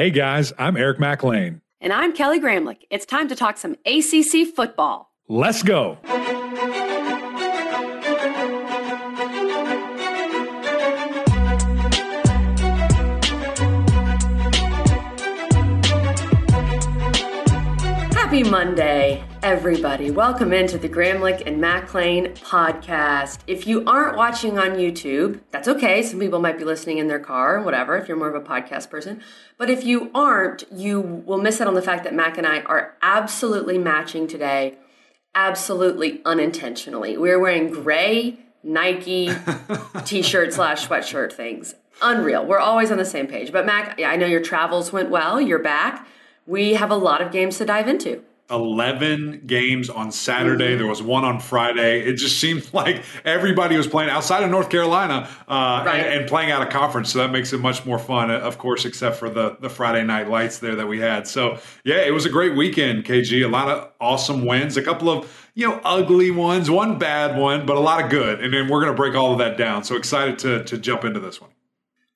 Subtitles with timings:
[0.00, 1.60] Hey guys, I'm Eric Mac Lain.
[1.78, 2.86] And I'm Kelly Gramlich.
[2.88, 5.12] It's time to talk some ACC football.
[5.28, 5.98] Let's go.
[18.14, 20.10] Happy Monday, everybody.
[20.10, 23.38] Welcome into the Gramlich and Mac Lain podcast.
[23.46, 26.02] If you aren't watching on YouTube, that's okay.
[26.02, 28.46] Some people might be listening in their car, or whatever, if you're more of a
[28.46, 29.22] podcast person.
[29.56, 32.60] But if you aren't, you will miss out on the fact that Mac and I
[32.60, 34.76] are absolutely matching today,
[35.34, 37.16] absolutely unintentionally.
[37.16, 39.30] We're wearing gray Nike
[40.04, 41.74] t shirt slash sweatshirt things.
[42.02, 42.44] Unreal.
[42.44, 43.52] We're always on the same page.
[43.52, 45.40] But Mac, I know your travels went well.
[45.40, 46.06] You're back
[46.50, 48.24] we have a lot of games to dive into.
[48.50, 50.76] 11 games on Saturday.
[50.76, 52.00] There was one on Friday.
[52.00, 56.00] It just seemed like everybody was playing outside of North Carolina uh, right.
[56.00, 57.12] and, and, playing out of conference.
[57.12, 60.28] So that makes it much more fun, of course, except for the, the Friday night
[60.28, 61.26] lights there that we had.
[61.26, 63.44] So, yeah, it was a great weekend, KG.
[63.44, 67.66] A lot of awesome wins, a couple of, you know, ugly ones, one bad one,
[67.66, 68.42] but a lot of good.
[68.42, 69.84] And then we're going to break all of that down.
[69.84, 71.50] So excited to, to jump into this one.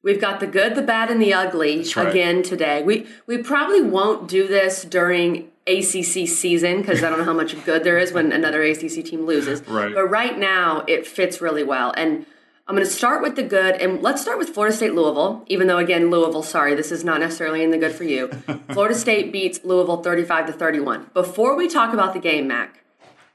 [0.05, 2.09] We've got the good, the bad, and the ugly right.
[2.09, 2.83] again today.
[2.83, 7.63] We we probably won't do this during ACC season because I don't know how much
[7.65, 9.67] good there is when another ACC team loses.
[9.67, 9.95] Right.
[9.95, 11.93] But right now, it fits really well.
[11.97, 12.27] And
[12.67, 15.45] I'm going to start with the good, and let's start with Florida State Louisville.
[15.49, 18.29] Even though, again, Louisville, sorry, this is not necessarily in the good for you.
[18.73, 21.11] Florida State beats Louisville 35 to 31.
[21.13, 22.83] Before we talk about the game, Mac,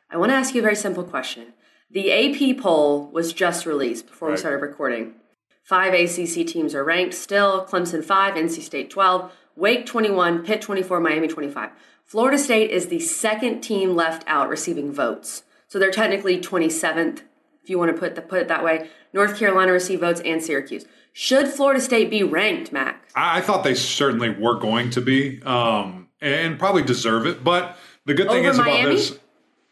[0.10, 1.54] I want to ask you a very simple question.
[1.92, 4.34] The AP poll was just released before right.
[4.34, 5.16] we started recording.
[5.64, 11.00] Five ACC teams are ranked still Clemson 5, NC State 12, Wake 21, Pitt 24,
[11.00, 11.70] Miami 25.
[12.10, 15.44] Florida State is the second team left out receiving votes.
[15.68, 17.22] So they're technically 27th,
[17.62, 18.90] if you want to put, the, put it that way.
[19.14, 20.86] North Carolina received votes and Syracuse.
[21.14, 23.08] Should Florida State be ranked, Mac?
[23.14, 27.44] I, thought they certainly were going to be um, and probably deserve it.
[27.44, 28.82] But the good thing Over is Miami?
[28.82, 29.20] about this.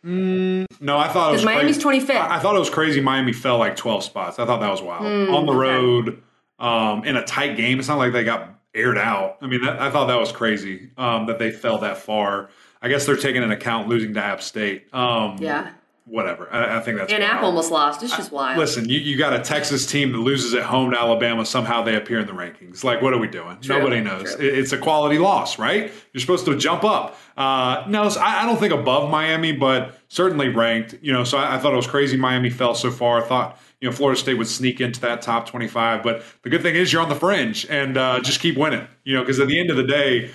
[0.06, 2.18] Mm, no, I thought it was Miami's twenty fifth.
[2.18, 3.02] I, I, thought it was crazy.
[3.02, 4.38] Miami fell like twelve spots.
[4.38, 5.60] I thought that was wild mm, on the okay.
[5.60, 6.24] road
[6.60, 7.80] um, in a tight game.
[7.80, 9.38] It's not like they got aired out.
[9.42, 12.50] I mean, that, I thought that was crazy um, that they fell that far.
[12.82, 14.94] I guess they're taking an account losing to App State.
[14.94, 15.72] Um, yeah
[16.08, 16.52] whatever.
[16.52, 17.36] I, I, think that's and wild.
[17.36, 18.02] App almost lost.
[18.02, 18.58] It's just wild.
[18.58, 21.46] Listen, you, you got a Texas team that loses at home to Alabama.
[21.46, 22.84] Somehow they appear in the rankings.
[22.84, 23.60] Like, what are we doing?
[23.60, 24.34] True, Nobody knows.
[24.36, 25.92] It, it's a quality loss, right?
[26.14, 27.18] You're supposed to jump up.
[27.36, 30.96] Uh, no, I, I, don't think above Miami, but certainly ranked.
[31.02, 32.18] You know, so I, I thought it was crazy.
[32.18, 33.24] Miami fell so far.
[33.24, 36.04] I thought you know Florida State would sneak into that top 25.
[36.04, 38.88] But the good thing is you're on the fringe and uh, just keep winning.
[39.04, 40.32] You know, because at the end of the day.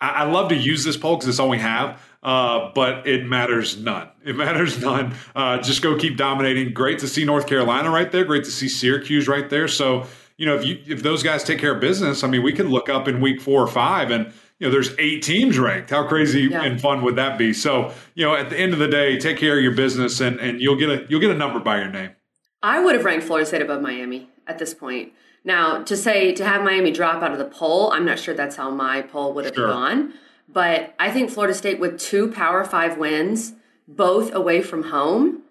[0.00, 3.78] I, love to use this poll because it's all we have uh, but it matters
[3.78, 4.08] none.
[4.24, 5.14] It matters none.
[5.36, 6.72] Uh, just go keep dominating.
[6.72, 8.24] Great to see North Carolina right there.
[8.24, 9.68] Great to see Syracuse right there.
[9.68, 10.06] So
[10.38, 12.66] you know if you if those guys take care of business, I mean, we could
[12.66, 14.32] look up in week four or five and.
[14.60, 15.90] You know, there's eight teams ranked.
[15.90, 16.62] How crazy yeah.
[16.62, 17.52] and fun would that be?
[17.52, 20.38] So, you know, at the end of the day, take care of your business, and,
[20.38, 22.10] and you'll get a you'll get a number by your name.
[22.64, 25.12] I would have ranked Florida State above Miami at this point.
[25.44, 28.56] Now, to say to have Miami drop out of the poll, I'm not sure that's
[28.56, 29.68] how my poll would have sure.
[29.68, 30.14] gone.
[30.48, 33.52] But I think Florida State with two Power Five wins,
[33.86, 35.42] both away from home,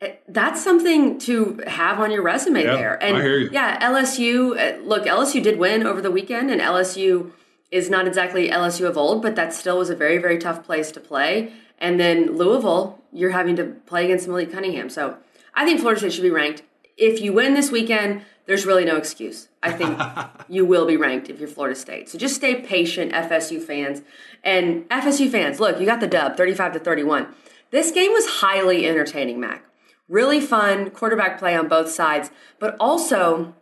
[0.00, 3.02] eh, that's something to have on your resume yeah, there.
[3.02, 3.50] And I hear you.
[3.50, 4.56] yeah, LSU.
[4.56, 7.32] Eh, look, LSU did win over the weekend, and LSU
[7.72, 10.92] is not exactly LSU of old, but that still was a very, very tough place
[10.92, 11.52] to play.
[11.78, 14.88] And then Louisville, you're having to play against Malik Cunningham.
[14.88, 15.16] So
[15.54, 16.62] I think Florida State should be ranked.
[16.96, 19.48] If you win this weekend, there's really no excuse.
[19.62, 20.00] I think
[20.48, 22.08] you will be ranked if you're Florida State.
[22.08, 24.02] So just stay patient, FSU fans.
[24.42, 27.34] And FSU fans, look, you got the dub, 35 to 31.
[27.70, 29.64] This game was highly entertaining, Mac.
[30.08, 33.54] Really fun quarterback play on both sides, but also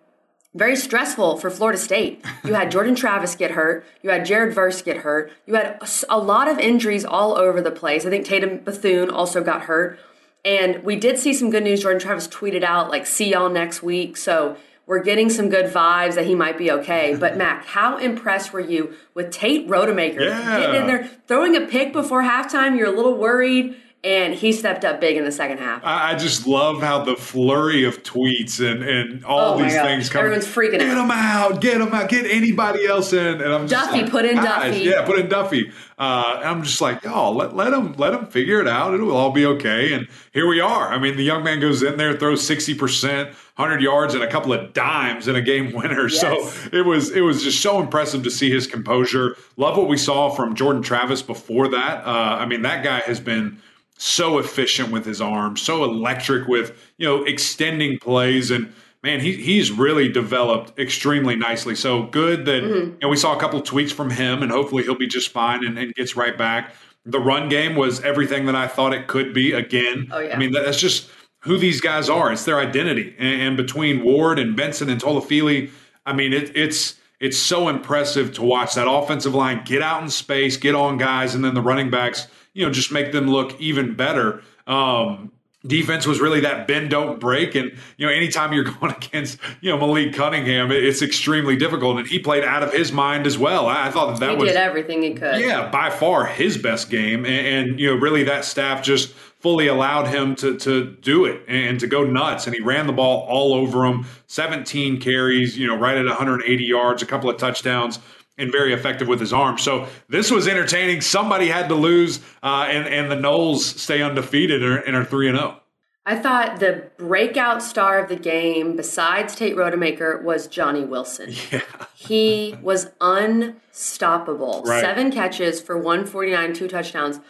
[0.54, 2.24] very stressful for Florida State.
[2.44, 3.84] You had Jordan Travis get hurt.
[4.02, 5.30] You had Jared Verse get hurt.
[5.46, 8.04] You had a lot of injuries all over the place.
[8.04, 10.00] I think Tatum Bethune also got hurt.
[10.44, 11.82] And we did see some good news.
[11.82, 14.16] Jordan Travis tweeted out, like, see y'all next week.
[14.16, 14.56] So
[14.86, 17.14] we're getting some good vibes that he might be okay.
[17.20, 20.58] But Mac, how impressed were you with Tate Rodemaker yeah.
[20.58, 22.76] getting in there, throwing a pick before halftime?
[22.76, 25.82] You're a little worried and he stepped up big in the second half.
[25.84, 30.20] I just love how the flurry of tweets and, and all oh these things come.
[30.20, 30.88] Everyone's freaking get out.
[30.88, 33.42] Get them out, get them out, get anybody else in.
[33.42, 34.78] And I'm just Duffy, like, put in Duffy.
[34.78, 35.70] Yeah, put in Duffy.
[35.98, 38.94] Uh, I'm just like, oh, let let him let him figure it out.
[38.94, 39.92] It will all be okay.
[39.92, 40.88] And here we are.
[40.88, 44.30] I mean, the young man goes in there, throws sixty percent, hundred yards, and a
[44.30, 46.08] couple of dimes in a game winner.
[46.08, 46.20] Yes.
[46.20, 49.36] So it was it was just so impressive to see his composure.
[49.58, 52.06] Love what we saw from Jordan Travis before that.
[52.06, 53.60] Uh, I mean, that guy has been
[54.00, 59.36] so efficient with his arms, so electric with you know extending plays and man, he,
[59.36, 61.74] he's really developed extremely nicely.
[61.74, 62.90] So good that mm-hmm.
[62.90, 65.30] you know, we saw a couple of tweets from him, and hopefully he'll be just
[65.30, 66.74] fine and, and, gets right back.
[67.06, 70.08] The run game was everything that I thought it could be again.
[70.12, 70.34] Oh, yeah.
[70.34, 71.08] I mean, that's just
[71.40, 72.30] who these guys are.
[72.30, 73.14] It's their identity.
[73.18, 75.70] And, and between Ward and Benson and Toafili,
[76.04, 80.08] I mean, it, it's it's so impressive to watch that offensive line get out in
[80.10, 82.26] space, get on guys, and then the running backs,
[82.60, 84.42] you know, just make them look even better.
[84.66, 85.32] Um,
[85.66, 87.54] defense was really that bend don't break.
[87.54, 91.98] And you know anytime you're going against you know malik cunningham it's extremely difficult.
[91.98, 93.66] And he played out of his mind as well.
[93.66, 95.40] I, thought that that he was did everything he could.
[95.40, 97.24] Yeah by far his best game.
[97.24, 101.42] And, and, you know really that staff just fully allowed him to to do it
[101.48, 102.46] and to go nuts.
[102.46, 104.06] And he ran the ball all over him.
[104.28, 107.98] 17 carries you know right at 180 yards a couple of touchdowns
[108.40, 109.58] and very effective with his arm.
[109.58, 111.00] So this was entertaining.
[111.00, 115.36] Somebody had to lose, uh, and and the Noles stay undefeated and are three and
[115.38, 115.56] zero.
[115.56, 115.60] Oh.
[116.06, 121.32] I thought the breakout star of the game, besides Tate Rodemaker, was Johnny Wilson.
[121.52, 121.60] Yeah.
[121.94, 124.62] he was unstoppable.
[124.64, 124.80] Right.
[124.80, 127.20] Seven catches for 149, two touchdowns.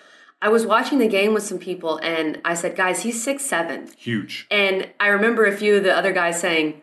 [0.42, 3.88] I was watching the game with some people and I said, guys, he's six seven.
[3.96, 4.46] Huge.
[4.50, 6.80] And I remember a few of the other guys saying,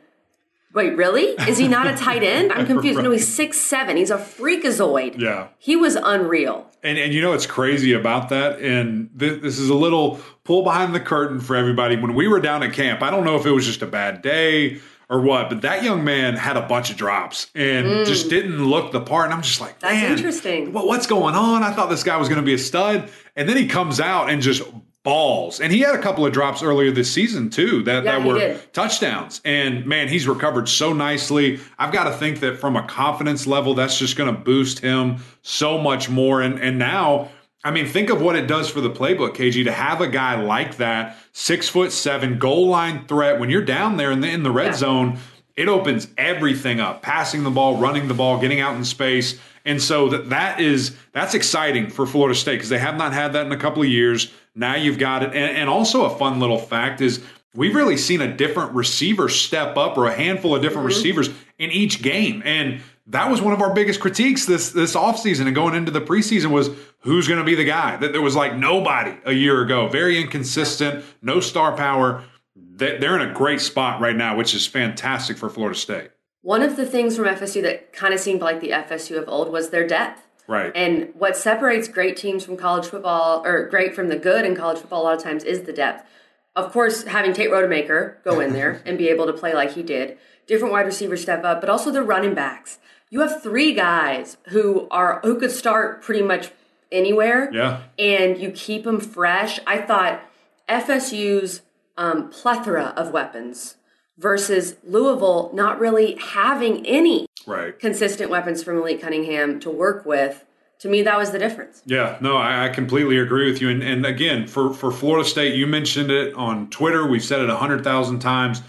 [0.77, 1.23] Wait, really?
[1.49, 2.53] Is he not a tight end?
[2.53, 2.97] I'm confused.
[2.97, 3.03] right.
[3.03, 3.97] No, he's six seven.
[3.97, 5.19] He's a freakazoid.
[5.19, 6.69] Yeah, he was unreal.
[6.83, 8.61] And and you know what's crazy about that?
[8.61, 11.95] And th- this is a little pull behind the curtain for everybody.
[11.95, 14.21] When we were down at camp, I don't know if it was just a bad
[14.21, 14.79] day
[15.09, 18.05] or what, but that young man had a bunch of drops and mm.
[18.05, 19.25] just didn't look the part.
[19.25, 20.73] And I'm just like, that's interesting.
[20.73, 21.63] What, what's going on?
[21.63, 24.29] I thought this guy was going to be a stud, and then he comes out
[24.29, 24.61] and just
[25.07, 25.61] balls.
[25.61, 28.39] And he had a couple of drops earlier this season too that, yeah, that were
[28.39, 28.73] did.
[28.73, 29.39] touchdowns.
[29.45, 31.61] And man, he's recovered so nicely.
[31.79, 35.19] I've got to think that from a confidence level, that's just going to boost him
[35.43, 36.41] so much more.
[36.41, 37.29] And and now,
[37.63, 40.41] I mean, think of what it does for the playbook, KG, to have a guy
[40.41, 43.39] like that, six foot seven, goal line threat.
[43.39, 44.73] When you're down there in the in the red yeah.
[44.73, 45.19] zone,
[45.55, 47.01] it opens everything up.
[47.01, 49.39] Passing the ball, running the ball, getting out in space.
[49.63, 53.33] And so that that is that's exciting for Florida State because they have not had
[53.33, 54.31] that in a couple of years.
[54.57, 55.27] Now you've got it.
[55.29, 57.23] And, and also a fun little fact is
[57.55, 60.97] we've really seen a different receiver step up or a handful of different mm-hmm.
[60.97, 62.41] receivers in each game.
[62.43, 66.01] And that was one of our biggest critiques this this offseason and going into the
[66.01, 66.69] preseason was
[66.99, 67.95] who's going to be the guy.
[67.97, 69.87] That there was like nobody a year ago.
[69.87, 72.23] Very inconsistent, no star power.
[72.55, 76.11] They're in a great spot right now, which is fantastic for Florida State.
[76.41, 79.51] One of the things from FSU that kind of seemed like the FSU of old
[79.51, 80.26] was their depth.
[80.47, 80.71] Right.
[80.73, 84.79] And what separates great teams from college football, or great from the good in college
[84.79, 86.07] football, a lot of times is the depth.
[86.55, 89.83] Of course, having Tate Rodemaker go in there and be able to play like he
[89.83, 90.17] did,
[90.47, 92.79] different wide receivers step up, but also the running backs.
[93.09, 96.51] You have three guys who are who could start pretty much
[96.91, 97.49] anywhere.
[97.53, 97.83] Yeah.
[97.97, 99.59] And you keep them fresh.
[99.65, 100.21] I thought
[100.67, 101.61] FSU's
[101.97, 103.76] um, plethora of weapons
[104.17, 107.77] versus Louisville not really having any right.
[107.77, 110.43] consistent weapons from Malik Cunningham to work with.
[110.79, 111.81] To me, that was the difference.
[111.85, 113.69] Yeah, no, I, I completely agree with you.
[113.69, 117.07] And, and again, for, for Florida State, you mentioned it on Twitter.
[117.07, 118.61] We've said it 100,000 times.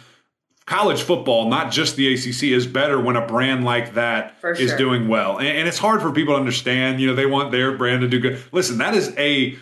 [0.65, 5.09] College football, not just the ACC, is better when a brand like that is doing
[5.09, 5.39] well.
[5.39, 7.01] And, and it's hard for people to understand.
[7.01, 8.43] You know, they want their brand to do good.
[8.53, 9.59] Listen, that is a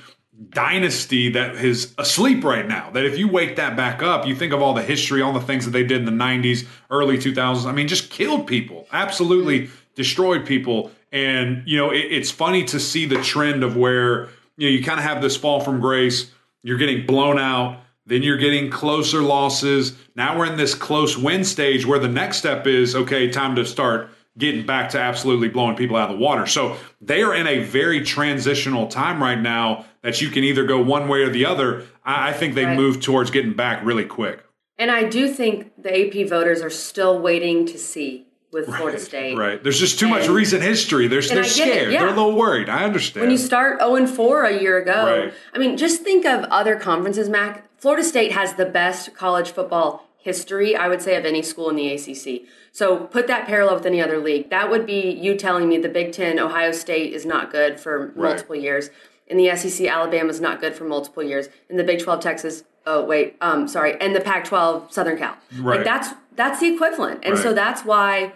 [0.50, 2.90] dynasty that is asleep right now.
[2.90, 5.40] That if you wake that back up, you think of all the history, all the
[5.40, 7.66] things that they did in the 90s, early 2000s.
[7.66, 10.90] I mean, just killed people, absolutely destroyed people.
[11.12, 14.82] And, you know, it, it's funny to see the trend of where, you know, you
[14.84, 16.30] kind of have this fall from grace,
[16.62, 17.80] you're getting blown out.
[18.08, 19.96] Then you're getting closer losses.
[20.14, 23.66] Now we're in this close win stage where the next step is okay, time to
[23.66, 26.46] start getting back to absolutely blowing people out of the water.
[26.46, 30.80] So they are in a very transitional time right now that you can either go
[30.80, 31.82] one way or the other.
[32.04, 32.76] I, think they right.
[32.76, 34.44] move towards getting back really quick.
[34.78, 39.00] And I do think the AP voters are still waiting to see with right, Florida
[39.00, 39.36] State.
[39.36, 39.60] Right.
[39.60, 41.08] There's just too and, much recent history.
[41.08, 41.92] They're, they're scared.
[41.92, 41.98] Yeah.
[41.98, 42.68] They're a little worried.
[42.68, 43.22] I understand.
[43.22, 45.34] When you start 0 and 4 a year ago, right.
[45.52, 47.68] I mean, just think of other conferences, Mac.
[47.76, 51.74] Florida State has the best college football history, I would say, of any school in
[51.74, 52.48] the ACC.
[52.70, 54.50] So put that parallel with any other league.
[54.50, 58.12] That would be you telling me the Big Ten, Ohio State is not good for
[58.14, 58.90] multiple years.
[59.26, 61.48] In the SEC, Alabama is not good for multiple years.
[61.68, 65.36] In the Big 12, Texas, oh wait, um, sorry, and the Pac-12, Southern Cal.
[65.58, 65.76] Right.
[65.76, 67.42] Like that's that's the equivalent, and right.
[67.42, 68.32] so that's why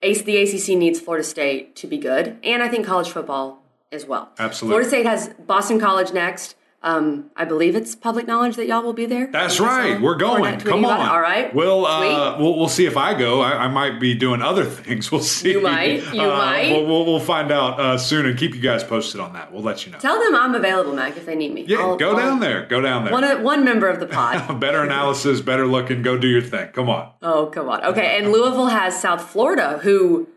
[0.00, 4.30] the ACC needs Florida State to be good, and I think college football as well.
[4.38, 4.72] Absolutely.
[4.72, 6.54] Florida State has Boston College next.
[6.86, 9.26] Um, I believe it's public knowledge that y'all will be there.
[9.26, 10.00] That's right.
[10.00, 10.60] We're going.
[10.60, 11.00] Come on.
[11.08, 11.52] All right.
[11.52, 13.40] We'll, uh, we'll we'll see if I go.
[13.40, 15.10] I, I, might be doing other things.
[15.10, 15.50] We'll see.
[15.50, 16.14] You might.
[16.14, 16.70] You uh, might.
[16.70, 19.52] We'll, we'll, we'll, find out uh, soon and keep you guys posted on that.
[19.52, 19.98] We'll let you know.
[19.98, 21.64] Tell them I'm available, Mac, if they need me.
[21.66, 22.66] Yeah, I'll, go I'll, down there.
[22.66, 23.12] Go down there.
[23.12, 24.60] One one member of the pod.
[24.60, 26.02] better analysis, better looking.
[26.02, 26.68] Go do your thing.
[26.68, 27.10] Come on.
[27.20, 27.82] Oh, come on.
[27.82, 30.28] Okay, and Louisville has South Florida, who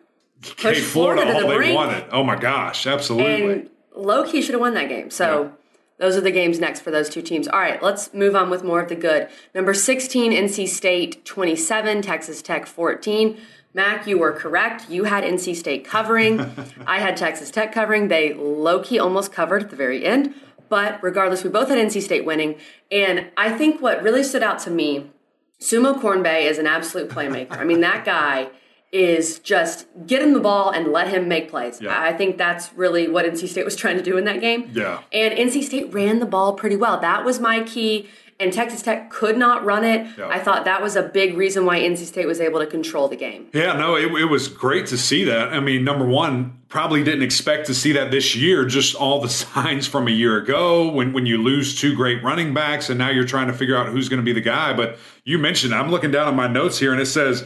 [0.41, 2.07] pushed Florida, Florida to the brink.
[2.11, 3.51] Oh my gosh, absolutely.
[3.51, 5.11] And low key should have won that game.
[5.11, 5.43] So.
[5.43, 5.49] Yeah
[5.99, 7.47] those are the games next for those two teams.
[7.47, 9.27] All right, let's move on with more of the good.
[9.53, 13.37] Number 16, NC State 27, Texas Tech 14.
[13.73, 14.89] Mac, you were correct.
[14.89, 16.39] You had NC State covering.
[16.87, 18.07] I had Texas Tech covering.
[18.07, 20.33] They low key almost covered at the very end.
[20.69, 22.55] But regardless, we both had NC State winning.
[22.91, 25.11] And I think what really stood out to me,
[25.59, 27.57] Sumo-Karngbaye is an absolute playmaker.
[27.57, 28.49] I mean, that guy
[28.91, 31.79] is just get him the ball and let him make plays.
[31.81, 32.01] Yeah.
[32.01, 34.71] I think that's really what NC State was trying to do in that game.
[34.73, 35.01] Yeah.
[35.13, 36.99] And NC State ran the ball pretty well.
[36.99, 38.09] That was my key.
[38.41, 40.07] And Texas Tech could not run it.
[40.17, 40.29] Yeah.
[40.29, 43.17] I thought that was a big reason why NC State was able to control the
[43.17, 43.49] game.
[43.51, 45.51] Yeah, no, it, it was great to see that.
[45.51, 48.63] I mean, number one, probably didn't expect to see that this year.
[48.63, 52.53] Just all the signs from a year ago when when you lose two great running
[52.53, 54.71] backs, and now you're trying to figure out who's going to be the guy.
[54.71, 57.45] But you mentioned, I'm looking down at my notes here, and it says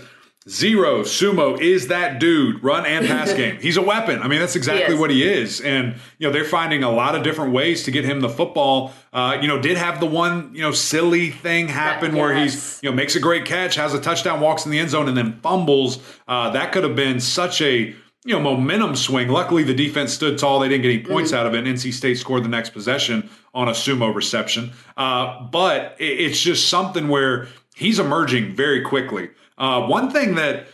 [0.50, 3.58] Zero Sumo is that dude, run and pass game.
[3.62, 4.22] He's a weapon.
[4.22, 5.62] I mean, that's exactly he what he is.
[5.62, 8.92] And, you know, they're finding a lot of different ways to get him the football.
[9.14, 12.20] Uh, you know, did have the one, you know, silly thing happen yes.
[12.20, 14.90] where he's, you know, makes a great catch, has a touchdown, walks in the end
[14.90, 16.00] zone, and then fumbles.
[16.28, 17.96] Uh, that could have been such a,
[18.26, 19.30] you know, momentum swing.
[19.30, 20.60] Luckily, the defense stood tall.
[20.60, 21.38] They didn't get any points mm.
[21.38, 21.66] out of it.
[21.66, 24.74] And NC State scored the next possession on a sumo reception.
[24.98, 29.30] Uh, but it's just something where he's emerging very quickly.
[29.64, 30.68] Uh, one thing that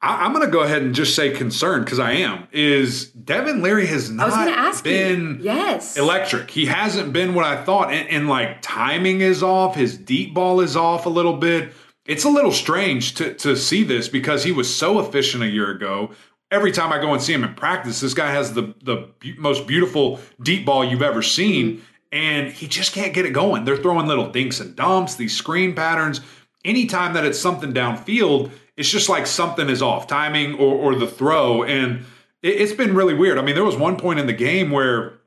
[0.00, 3.60] I, am going to go ahead and just say concerned because I am is Devin
[3.60, 6.48] Leary has not been yes electric.
[6.48, 9.74] He hasn't been what I thought, and, and like timing is off.
[9.74, 11.72] His deep ball is off a little bit.
[12.04, 15.72] It's a little strange to to see this because he was so efficient a year
[15.72, 16.12] ago.
[16.52, 19.66] Every time I go and see him in practice, this guy has the the most
[19.66, 21.78] beautiful deep ball you've ever seen.
[21.78, 23.64] Mm-hmm and he just can't get it going.
[23.64, 26.20] They're throwing little dinks and dumps, these screen patterns
[26.66, 31.06] anytime that it's something downfield, it's just like something is off, timing or, or the
[31.06, 31.62] throw.
[31.62, 32.04] And
[32.42, 33.38] it, it's been really weird.
[33.38, 35.18] I mean, there was one point in the game where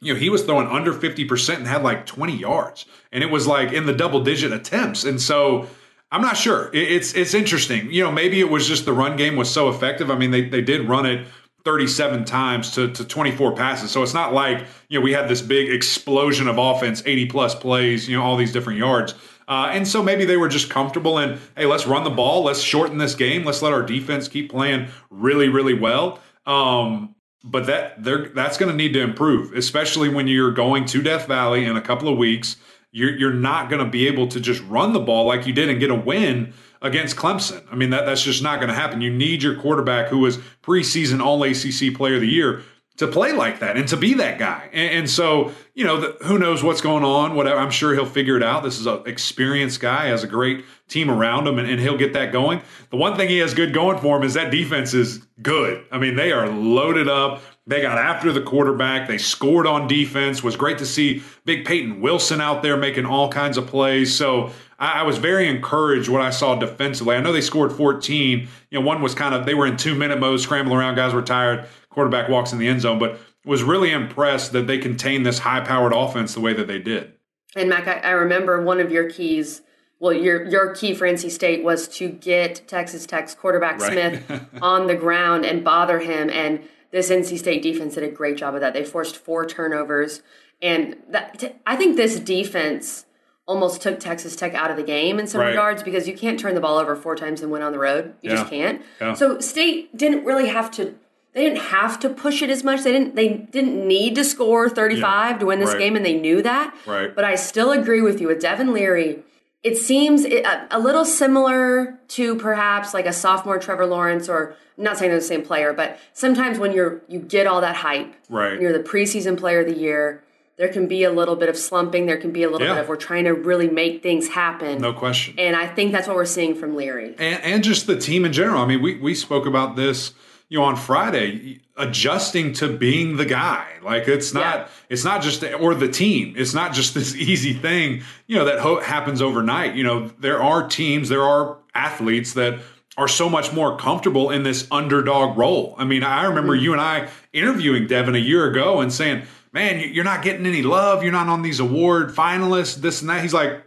[0.00, 2.86] you know, he was throwing under 50% and had like 20 yards.
[3.12, 5.04] And it was like in the double digit attempts.
[5.04, 5.68] And so
[6.10, 6.70] I'm not sure.
[6.72, 7.90] It's it's interesting.
[7.90, 10.10] You know, maybe it was just the run game was so effective.
[10.10, 11.26] I mean, they, they did run it
[11.64, 13.90] 37 times to, to 24 passes.
[13.90, 17.54] So it's not like, you know, we had this big explosion of offense, 80 plus
[17.54, 19.14] plays, you know, all these different yards.
[19.48, 22.60] Uh, and so maybe they were just comfortable and, hey, let's run the ball, let's
[22.60, 26.20] shorten this game, let's let our defense keep playing really, really well.
[26.44, 31.26] Um, but that that's going to need to improve, especially when you're going to Death
[31.26, 32.56] Valley in a couple of weeks.
[32.90, 35.68] You're, you're not going to be able to just run the ball like you did
[35.68, 36.52] and get a win
[36.82, 37.64] against Clemson.
[37.70, 39.00] I mean, that, that's just not going to happen.
[39.00, 42.62] You need your quarterback, who was preseason All ACC Player of the Year,
[42.98, 44.68] to play like that and to be that guy.
[44.72, 47.58] And, and so, you know, the, who knows what's going on, whatever.
[47.58, 48.64] I'm sure he'll figure it out.
[48.64, 52.12] This is an experienced guy, has a great team around him, and, and, he'll get
[52.14, 52.60] that going.
[52.90, 55.84] The one thing he has good going for him is that defense is good.
[55.92, 57.40] I mean, they are loaded up.
[57.68, 59.06] They got after the quarterback.
[59.06, 60.42] They scored on defense.
[60.42, 64.12] Was great to see Big Payton Wilson out there making all kinds of plays.
[64.12, 67.14] So I, I was very encouraged what I saw defensively.
[67.14, 68.48] I know they scored 14.
[68.70, 70.96] You know, one was kind of they were in two minute mode, scrambling around.
[70.96, 74.78] Guys were tired quarterback walks in the end zone, but was really impressed that they
[74.78, 77.12] contained this high powered offense the way that they did.
[77.56, 79.62] And Mac, I, I remember one of your keys.
[79.98, 83.90] Well, your your key for NC State was to get Texas Tech's quarterback right.
[83.90, 86.30] Smith on the ground and bother him.
[86.30, 86.62] And
[86.92, 88.74] this NC State defense did a great job of that.
[88.74, 90.22] They forced four turnovers,
[90.62, 93.06] and that, I think this defense
[93.48, 95.48] almost took Texas Tech out of the game in some right.
[95.48, 98.14] regards because you can't turn the ball over four times and win on the road.
[98.22, 98.36] You yeah.
[98.36, 98.82] just can't.
[99.00, 99.14] Yeah.
[99.14, 100.94] So State didn't really have to
[101.34, 102.82] they didn't have to push it as much.
[102.82, 105.78] They didn't they didn't need to score 35 yeah, to win this right.
[105.78, 106.74] game and they knew that.
[106.86, 107.14] Right.
[107.14, 109.22] But I still agree with you with Devin Leary.
[109.62, 114.96] It seems a, little similar to perhaps like a sophomore Trevor Lawrence or I'm not
[114.98, 118.60] saying they're the same player, but sometimes when you're you get all that hype, right.
[118.60, 120.22] you're the preseason player of the year,
[120.58, 122.06] there can be a little bit of slumping.
[122.06, 122.74] There can be a little yeah.
[122.74, 124.80] bit of we're trying to really make things happen.
[124.80, 125.34] No question.
[125.38, 127.14] And I think that's what we're seeing from Leary.
[127.18, 128.62] And, and just the team in general.
[128.62, 130.14] I mean, we, we spoke about this
[130.48, 134.68] you know on Friday adjusting to being the guy like it's not yeah.
[134.88, 138.58] it's not just or the team it's not just this easy thing you know that
[138.58, 142.58] ho- happens overnight you know there are teams there are athletes that
[142.96, 146.64] are so much more comfortable in this underdog role i mean i remember mm-hmm.
[146.64, 150.62] you and i interviewing devin a year ago and saying man, you're not getting any
[150.62, 151.02] love.
[151.02, 153.22] You're not on these award finalists, this and that.
[153.22, 153.62] He's like,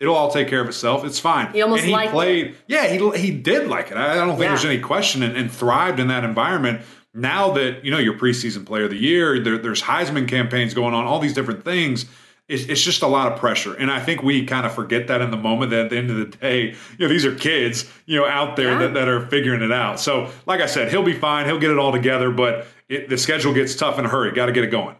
[0.00, 1.04] it'll all take care of itself.
[1.04, 1.52] It's fine.
[1.52, 2.46] He almost and he liked played.
[2.48, 2.56] it.
[2.66, 3.96] Yeah, he he did like it.
[3.96, 4.48] I, I don't think Yeah.
[4.48, 6.82] there's any question, and, and thrived in that environment.
[7.16, 10.94] Now that you know your preseason player of the year, there, there's Heisman campaigns going
[10.94, 12.06] on, all these different things.
[12.46, 15.22] It's, it's just a lot of pressure, and I think we kind of forget that
[15.22, 15.70] in the moment.
[15.70, 16.62] That at the end of the day,
[16.98, 18.78] you know, these are kids, you know, out there Yeah.
[18.80, 19.98] that, that are figuring it out.
[19.98, 21.46] So, like I said, he'll be fine.
[21.46, 24.30] He'll get it all together, but it, the schedule gets tough in a hurry.
[24.32, 24.94] Got to get it going.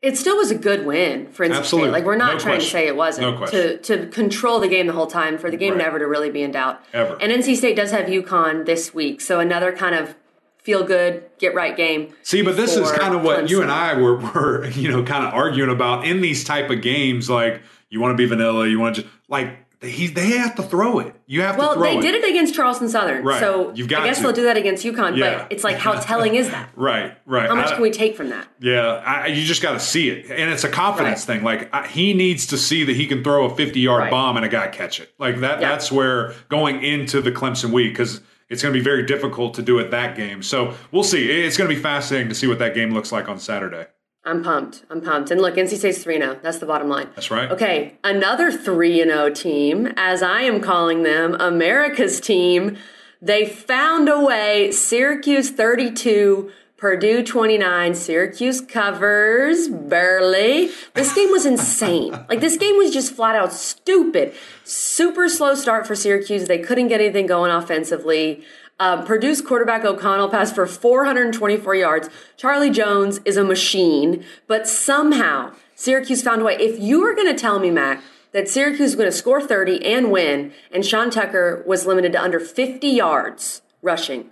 [0.00, 1.88] It still was a good win for NC Absolutely.
[1.88, 1.92] State.
[1.92, 2.60] Like we're not No trying question.
[2.66, 3.30] to say it wasn't.
[3.32, 3.82] No question.
[3.82, 5.82] To to control the game the whole time, for the game Right.
[5.84, 6.80] never to really be in doubt.
[6.92, 7.16] Ever.
[7.20, 10.14] And NC State does have UConn this week, so another kind of
[10.62, 12.12] feel good, get right game.
[12.22, 15.26] See, but this is kind of what you and I were, were, you know, kind
[15.26, 17.28] of arguing about in these type of games.
[17.30, 19.48] Like, you want to be vanilla, you want to just like
[19.80, 21.14] he, they have to throw it.
[21.26, 21.94] You have Well, to throw it.
[21.94, 22.12] Well, they it.
[22.12, 23.38] did it against Charleston Southern, Right.
[23.38, 24.24] so You've got I guess to.
[24.24, 25.16] they'll do that against UConn.
[25.16, 25.38] Yeah.
[25.44, 26.70] But it's like, how telling is that?
[26.76, 27.48] Right, right.
[27.48, 28.48] How much I- can we take from that?
[28.60, 31.36] Yeah, I, you just got to see it, and it's a confidence Right.
[31.36, 31.44] thing.
[31.44, 34.10] Like I, he needs to see that he can throw a fifty-yard Right.
[34.10, 35.12] bomb and a guy catch it.
[35.18, 35.60] Like that.
[35.60, 35.68] Yeah.
[35.70, 39.62] That's where going into the Clemson week because it's going to be very difficult to
[39.62, 40.42] do it that game.
[40.42, 41.30] So we'll see.
[41.30, 43.86] It's going to be fascinating to see what that game looks like on Saturday.
[44.28, 44.84] I'm pumped.
[44.90, 45.30] I'm pumped.
[45.30, 46.38] And look, NC State's 3 0.
[46.42, 47.08] That's the bottom line.
[47.14, 47.50] That's right.
[47.50, 52.76] Okay, another 3 0 team, as I am calling them, America's team.
[53.22, 54.70] They found a way.
[54.70, 57.94] Syracuse 32, Purdue 29.
[57.94, 60.70] Syracuse covers barely.
[60.94, 62.14] This game was insane.
[62.28, 64.34] Like, this game was just flat out stupid.
[64.62, 66.46] Super slow start for Syracuse.
[66.46, 68.44] They couldn't get anything going offensively.
[68.80, 72.08] Uh, Purdue's quarterback O'Connell passed for 424 yards.
[72.36, 76.56] Charlie Jones is a machine, but somehow Syracuse found a way.
[76.60, 79.84] If you were going to tell me, Mac, that Syracuse was going to score 30
[79.84, 84.30] and win, and Sean Tucker was limited to under 50 yards rushing,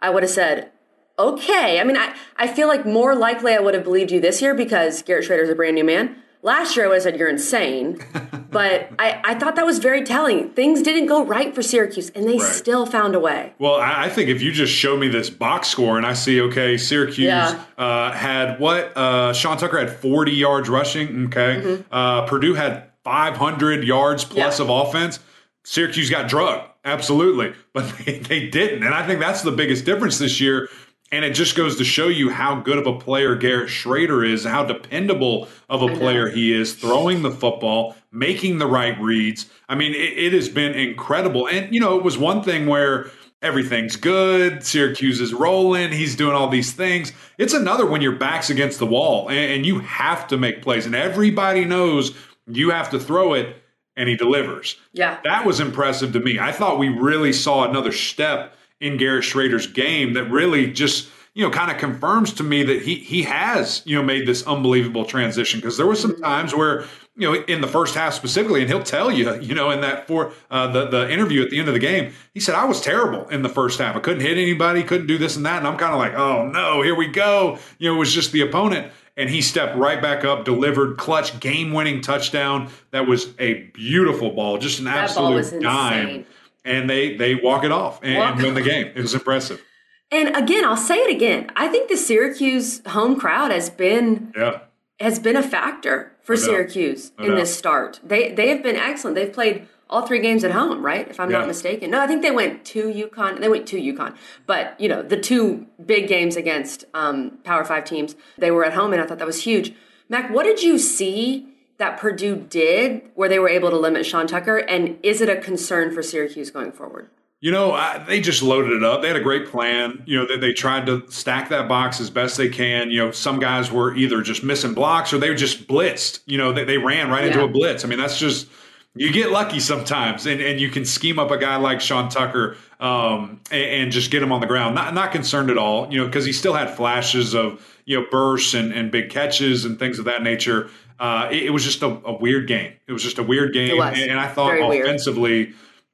[0.00, 0.70] I would have said,
[1.18, 1.78] okay.
[1.78, 4.54] I mean, I, I feel like more likely I would have believed you this year
[4.54, 6.16] because Garrett Shrader's a brand new man.
[6.42, 7.98] Last year I would have said you're insane,
[8.54, 10.48] but I, I thought that was very telling.
[10.50, 12.52] Things didn't go right for Syracuse, and they Right.
[12.52, 13.52] still found a way.
[13.58, 16.40] Well, I I think if you just show me this box score and I see,
[16.40, 17.60] okay, Syracuse Yeah.
[17.76, 18.96] uh, had what?
[18.96, 21.26] Uh, Sean Tucker had 40 yards rushing.
[21.26, 21.82] Okay.
[21.92, 24.68] Uh, Purdue had 500 yards plus Mm-hmm.
[24.70, 24.80] Yeah.
[24.80, 25.18] of offense.
[25.64, 26.64] Syracuse got drugged.
[26.84, 27.52] Absolutely.
[27.72, 28.82] But they, they didn't.
[28.82, 30.68] And I think that's the biggest difference this year.
[31.12, 34.44] And it just goes to show you how good of a player Garrett Shrader is,
[34.44, 39.46] how dependable of a player he is, throwing the football, making the right reads.
[39.68, 41.48] I mean, it, it has been incredible.
[41.48, 43.10] And, you know, it was one thing where
[43.42, 47.12] everything's good, Syracuse is rolling, he's doing all these things.
[47.36, 50.86] It's another when your back's against the wall and, and you have to make plays.
[50.86, 52.14] And everybody knows
[52.46, 53.56] you have to throw it,
[53.96, 54.76] and he delivers.
[54.92, 55.18] Yeah.
[55.24, 56.38] That was impressive to me.
[56.38, 61.44] I thought we really saw another step in Garrett Shrader's game that really just you
[61.44, 65.04] know kind of confirms to me that he he has you know made this unbelievable
[65.04, 66.22] transition because there were some mm-hmm.
[66.22, 66.84] times where
[67.16, 70.06] you know in the first half specifically and he'll tell you you know in that
[70.06, 72.80] for uh, the the interview at the end of the game he said I was
[72.80, 75.66] terrible in the first half I couldn't hit anybody couldn't do this and that and
[75.66, 78.40] I'm kind of like oh no here we go you know it was just the
[78.40, 82.70] opponent and he stepped right back up, delivered clutch game-winning touchdown.
[82.90, 86.26] That was a beautiful ball, just an That absolute dime.
[86.64, 88.90] And they they walk it off and, Walk and win the game.
[88.94, 89.62] It was impressive.
[90.10, 91.50] And again, I'll say it again.
[91.56, 94.60] I think the Syracuse home crowd has been Yeah,
[95.00, 96.36] has been a factor for.
[96.36, 97.36] Syracuse No in doubt.
[97.40, 98.00] this start.
[98.04, 99.14] They they have been excellent.
[99.16, 101.06] They've played all three games at home, right?
[101.08, 101.38] If I'm Yeah.
[101.38, 101.90] not mistaken.
[101.90, 103.40] No, I think they went to UConn.
[103.40, 104.14] They went to UConn,
[104.46, 108.72] but you know the two big games against um, Power Five teams, they were at
[108.74, 109.74] home, and I thought that was huge.
[110.08, 114.26] Mac, what did you see that Purdue did where they were able to limit Sean
[114.26, 117.08] Tucker, and is it a concern for Syracuse going forward?
[117.44, 119.02] You know, I, they just loaded it up.
[119.02, 120.02] They had a great plan.
[120.06, 122.90] You know, they, they tried to stack that box as best they can.
[122.90, 126.20] You know, some guys were either just missing blocks or they were just blitzed.
[126.24, 127.84] You know, they, they ran right into a blitz.
[127.84, 128.48] I mean, that's just
[128.94, 132.56] you get lucky sometimes, and, and you can scheme up a guy like Sean Tucker
[132.80, 134.74] um, and, and just get him on the ground.
[134.74, 135.92] Not not concerned at all.
[135.92, 139.66] You know, because he still had flashes of you know bursts and, and big catches
[139.66, 140.70] and things of that nature.
[140.98, 142.72] Uh, it, it was just a, a weird game.
[142.86, 144.86] It was just a weird game, and, and I thought Very weird.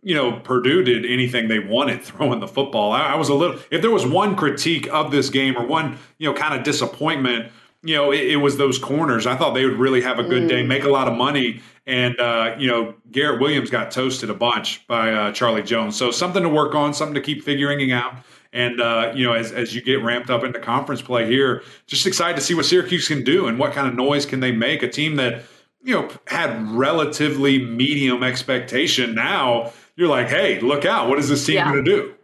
[0.02, 2.92] You know, Purdue did anything they wanted throwing the football.
[2.92, 5.98] I, I was a little, if there was one critique of this game or one,
[6.18, 9.26] you know, kind of disappointment, you know, it, it was those corners.
[9.26, 11.62] I thought they would really have a good day, make a lot of money.
[11.86, 15.96] And, uh, you know, Garrett Williams got toasted a bunch by uh, Charlie Jones.
[15.96, 18.16] So something to work on, something to keep figuring out.
[18.52, 22.06] And, uh, you know, as, as you get ramped up into conference play here, just
[22.06, 24.82] excited to see what Syracuse can do and what kind of noise can they make.
[24.82, 25.44] A team that,
[25.82, 29.14] you know, had relatively medium expectation.
[29.14, 31.08] Now you're like, hey, look out.
[31.08, 31.70] What is this team Yeah.
[31.70, 32.14] going to do?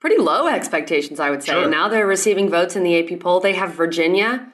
[0.00, 1.52] Pretty low expectations, I would say.
[1.52, 1.68] Sure.
[1.68, 3.40] Now they're receiving votes in the AP poll.
[3.40, 4.46] They have Virginia.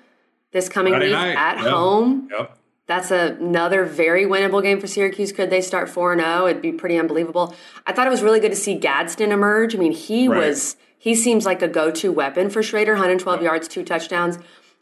[0.53, 1.37] this coming Friday week night.
[1.37, 1.67] at yep.
[1.67, 2.29] home.
[2.31, 2.57] Yep.
[2.87, 5.33] That's another very winnable game for Syracuse.
[5.33, 6.47] Could they start 4 0?
[6.47, 7.55] It'd be pretty unbelievable.
[7.87, 9.75] I thought it was really good to see Gadsden emerge.
[9.75, 10.39] I mean, he right.
[10.39, 13.45] was, he seems like a go to weapon for Shrader 112 right.
[13.45, 14.39] yards, two touchdowns.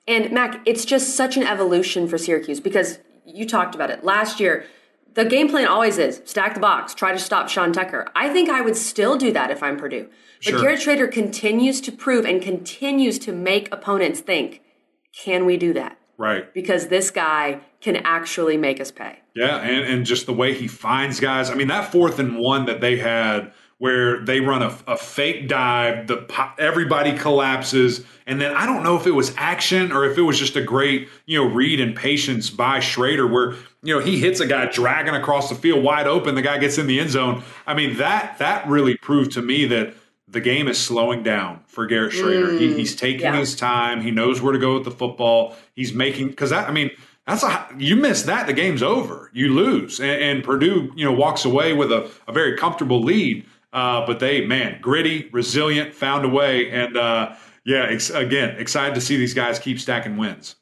[0.06, 4.38] And Mac, it's just such an evolution for Syracuse because you talked about it last
[4.38, 4.66] year.
[5.14, 8.08] The game plan always is stack the box, try to stop Sean Tucker.
[8.14, 10.08] I think I would still do that if I'm Purdue.
[10.44, 10.60] But sure.
[10.60, 14.60] Garrett Shrader continues to prove and continues to make opponents think,
[15.16, 15.98] can we do that?
[16.18, 16.52] Right.
[16.52, 19.18] Because this guy can actually make us pay.
[19.34, 21.50] Yeah, and, and just the way he finds guys.
[21.50, 25.48] I mean, that fourth and one that they had where they run a, a fake
[25.48, 26.26] dive, the
[26.58, 30.38] everybody collapses, and then I don't know if it was action or if it was
[30.38, 34.40] just a great you know read and patience by Shrader where you know he hits
[34.40, 37.42] a guy dragging across the field wide open, the guy gets in the end zone.
[37.66, 39.94] I mean that that really proved to me that
[40.26, 42.52] the game is slowing down for Garrett Shrader.
[42.52, 43.36] Mm, he, he's taking yeah.
[43.36, 44.00] his time.
[44.00, 45.54] He knows where to go with the football.
[45.74, 46.90] He's making because I mean
[47.26, 49.30] that's a you miss that the game's over.
[49.32, 53.46] You lose, and, and Purdue you know walks away with a, a very comfortable lead.
[53.72, 58.94] Uh, but they man gritty, resilient, found a way, and uh, yeah, ex- again excited
[58.94, 60.56] to see these guys keep stacking wins.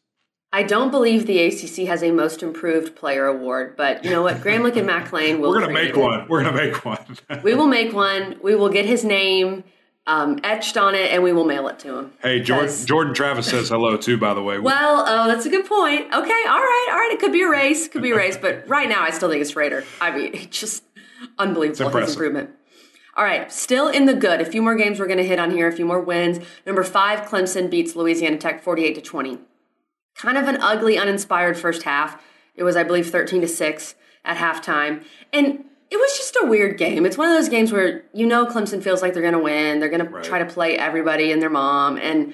[0.55, 4.37] I don't believe the ACC has a most improved player award, but you know what?
[4.39, 5.51] Gramlich and Mac Lain will.
[5.51, 6.27] We're going to make one.
[6.29, 7.17] We're going to make one.
[7.43, 8.39] we will make one.
[8.43, 9.65] We will get his name
[10.07, 12.13] um, etched on it, and we will mail it to him.
[12.21, 14.19] Hey, Jordan, Jordan Travis says hello too.
[14.19, 14.59] By the way.
[14.59, 16.07] Well, oh, that's a good point.
[16.07, 17.11] Okay, all right, all right.
[17.13, 17.89] It could be a race.
[17.89, 19.85] Could be a race, but right now, I still think it's Raider.
[20.03, 20.85] I mean, it's just
[21.39, 22.51] unbelievable his improvement.
[23.15, 24.41] All right, still in the good.
[24.43, 25.69] A few more games we're going to hit on here.
[25.69, 26.45] A few more wins.
[26.67, 29.39] Number five, Clemson beats Louisiana Tech forty-eight to twenty
[30.15, 32.23] kind of an ugly, uninspired first half.
[32.55, 33.95] It was, I believe, 13 to 6
[34.25, 35.05] at halftime.
[35.33, 37.05] And it was just a weird game.
[37.05, 39.79] It's one of those games where you know Clemson feels like they're going to win.
[39.79, 40.23] They're going right.
[40.23, 41.99] to try to play everybody and their mom.
[41.99, 42.33] And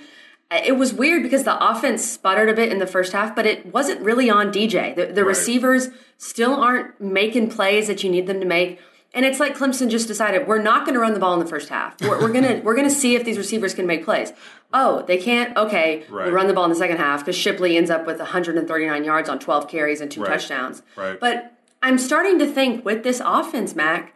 [0.51, 3.73] it was weird because the offense sputtered a bit in the first half, but it
[3.73, 4.95] wasn't really on DJ.
[4.95, 5.29] The, the right.
[5.29, 8.81] receivers still aren't making plays that you need them to make.
[9.19, 11.45] And it's like Clemson just decided we're not going to run the ball in the
[11.45, 12.01] first half.
[12.01, 14.33] We're, we're gonna we're gonna see if these receivers can make plays.
[14.73, 15.57] Oh, they can't.
[15.57, 16.27] Okay, right.
[16.27, 19.29] we run the ball in the second half because Shipley ends up with 139 yards
[19.29, 20.31] on 12 carries and two right.
[20.31, 20.85] touchdowns.
[20.95, 21.19] Right.
[21.19, 21.53] But
[21.83, 24.15] I'm starting to think with this offense, Mac,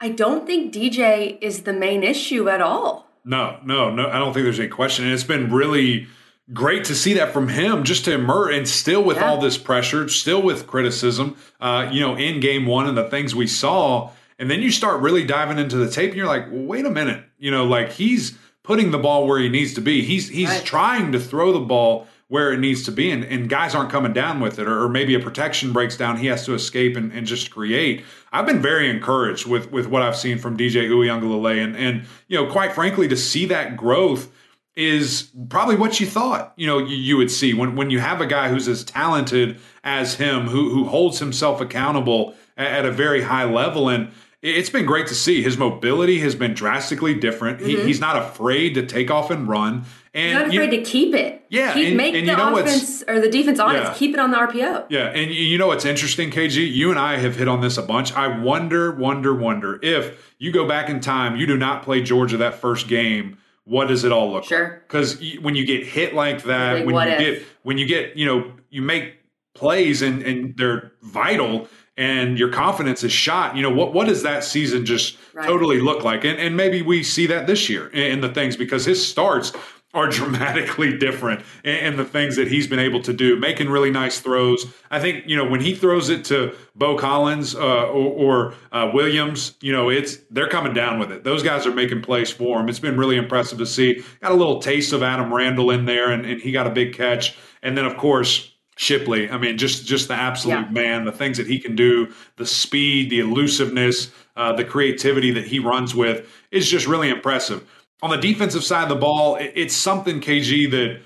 [0.00, 3.06] I don't think DJ is the main issue at all.
[3.26, 4.08] No, no, no.
[4.08, 5.04] I don't think there's any question.
[5.04, 6.06] And it's been really
[6.54, 9.28] great to see that from him just to emerge and still with yeah.
[9.28, 13.34] all this pressure, still with criticism, uh, you know, in game one and the things
[13.34, 16.62] we saw and then you start really diving into the tape and you're like, well,
[16.62, 17.24] wait a minute.
[17.38, 20.02] You know, like he's putting the ball where he needs to be.
[20.02, 20.64] He's he's right.
[20.64, 24.12] trying to throw the ball where it needs to be and, and guys aren't coming
[24.12, 27.10] down with it or, or, maybe a protection breaks down he has to escape and,
[27.12, 31.62] and just create i've been very encouraged with with what i've seen from dj uiagalelei
[31.62, 34.30] and and you know quite frankly to see that growth
[34.76, 38.20] is probably what you thought you know you, you would see when when you have
[38.20, 42.92] a guy who's as talented as him who who holds himself accountable at, at a
[42.92, 45.42] very high level and it's been great to see.
[45.42, 47.58] His mobility has been drastically different.
[47.58, 47.68] Mm-hmm.
[47.68, 49.84] He, he's not afraid to take off and run.
[50.14, 51.44] And he's not afraid you, to keep it.
[51.48, 53.92] Yeah, keep, and, make and the offense or the defense honest.
[53.92, 53.94] Yeah.
[53.94, 54.86] Keep it on the RPO.
[54.90, 56.70] Yeah, and you know what's interesting, KG?
[56.70, 58.12] You and I have hit on this a bunch.
[58.12, 62.36] I wonder, wonder, wonder if you go back in time, you do not play Georgia
[62.38, 63.38] that first game.
[63.64, 64.62] What does it all look sure.
[64.62, 64.88] like?
[64.88, 67.18] Because when you get hit like that, like, when you if?
[67.18, 69.16] get when you get you know you make
[69.54, 71.68] plays and and they're vital
[71.98, 75.44] and your confidence is shot, you know, what what does that season just right.
[75.44, 76.24] totally look like?
[76.24, 79.52] And and maybe we see that this year in, the things because his starts
[79.94, 84.20] are dramatically different in, the things that he's been able to do, making really nice
[84.20, 84.66] throws.
[84.92, 88.92] I think you know when he throws it to Beaux Collins uh, or, or uh,
[88.94, 91.24] Williams, you know it's they're coming down with it.
[91.24, 92.68] Those guys are making plays for him.
[92.68, 94.04] It's been really impressive to see.
[94.22, 96.94] Got a little taste of Adam Randall in there, and, and he got a big
[96.94, 97.36] catch.
[97.60, 99.28] And then of course Shipley.
[99.28, 100.70] I mean, just just the absolute yeah.
[100.70, 105.48] man, the things that he can do, the speed, the elusiveness, uh, the creativity that
[105.48, 107.68] he runs with is just really impressive.
[108.02, 111.00] On the defensive side of the ball, it's something KG that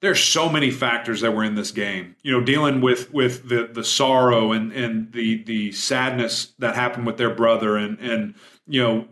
[0.00, 2.14] there's so many factors that were in this game.
[2.22, 7.04] You know, dealing with with the the sorrow and and the the sadness that happened
[7.04, 8.36] with their brother, and and
[8.68, 9.08] you know,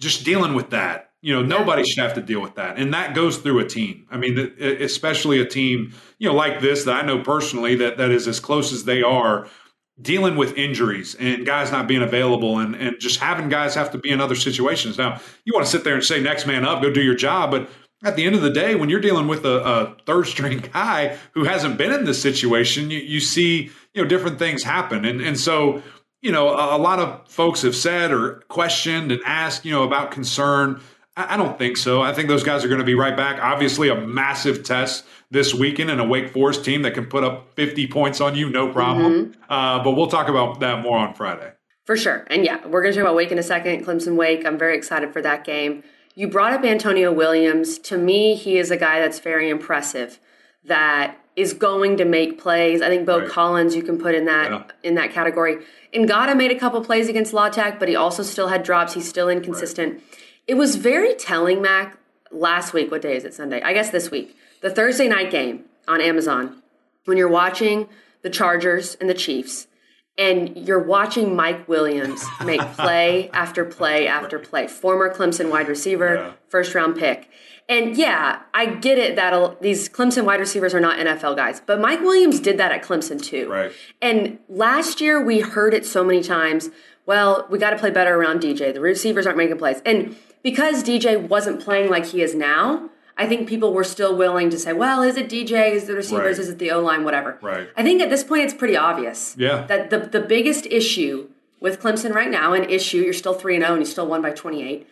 [0.00, 2.76] just dealing with that you know, nobody should have to deal with that.
[2.76, 4.06] And that goes through a team.
[4.10, 8.10] I mean, especially a team, you know, like this that I know personally that that
[8.10, 9.48] is as close as they are
[10.02, 13.98] dealing with injuries and guys not being available and, and just having guys have to
[13.98, 14.98] be in other situations.
[14.98, 17.50] Now, you want to sit there and say, next man up, go do your job.
[17.50, 17.70] But
[18.04, 21.16] at the end of the day, when you're dealing with a, a third string guy
[21.32, 25.06] who hasn't been in this situation, you, you see, you know, different things happen.
[25.06, 25.82] And, and so,
[26.20, 29.84] you know, a, a lot of folks have said or questioned and asked, you know,
[29.84, 30.82] about concern
[31.16, 32.02] I don't think so.
[32.02, 33.40] I think those guys are going to be right back.
[33.40, 37.54] Obviously, a massive test this weekend and a Wake Forest team that can put up
[37.54, 39.26] 50 points on you, no problem.
[39.26, 39.52] Mm-hmm.
[39.52, 41.52] Uh, but we'll talk about that more on Friday.
[41.84, 42.26] For sure.
[42.28, 44.44] And yeah, we're going to talk about Wake in a second, Clemson Wake.
[44.44, 45.84] I'm very excited for that game.
[46.16, 47.78] You brought up Antonio Williams.
[47.80, 50.18] To me, he is a guy that's very impressive
[50.64, 52.80] that is going to make plays.
[52.80, 53.28] I think Beau right.
[53.28, 54.64] Collins you can put in that yeah.
[54.82, 55.58] in that category.
[55.92, 58.94] Ngata made a couple plays against La Tech, but he also still had drops.
[58.94, 59.94] He's still inconsistent.
[59.94, 60.02] Right.
[60.46, 61.98] It was very telling, Mac,
[62.30, 62.90] last week.
[62.90, 63.34] What day is it?
[63.34, 63.62] Sunday.
[63.62, 64.36] I guess this week.
[64.60, 66.62] The Thursday night game on Amazon.
[67.04, 67.88] When you're watching
[68.22, 69.66] the Chargers and the Chiefs,
[70.16, 74.68] and you're watching Mike Williams make play after play after play.
[74.68, 76.32] Former Clemson wide receiver, yeah.
[76.48, 77.28] first round pick.
[77.68, 81.80] And yeah, I get it that these Clemson wide receivers are not NFL guys, but
[81.80, 83.50] Mike Williams did that at Clemson too.
[83.50, 83.72] Right.
[84.02, 86.68] And last year we heard it so many times.
[87.06, 88.72] Well, we got to play better around DJ.
[88.72, 93.26] The receivers aren't making plays, and because DJ wasn't playing like he is now, I
[93.26, 95.72] think people were still willing to say, well, is it DJ?
[95.72, 96.38] Is the receivers?
[96.38, 96.46] Right.
[96.46, 97.02] Is it the O line?
[97.04, 97.38] Whatever.
[97.42, 97.68] Right.
[97.76, 99.34] I think at this point it's pretty obvious.
[99.36, 99.66] Yeah.
[99.66, 101.28] That the the biggest issue
[101.60, 104.06] with Clemson right now, an issue, you're still three and zero, oh and you still
[104.06, 104.86] won by 28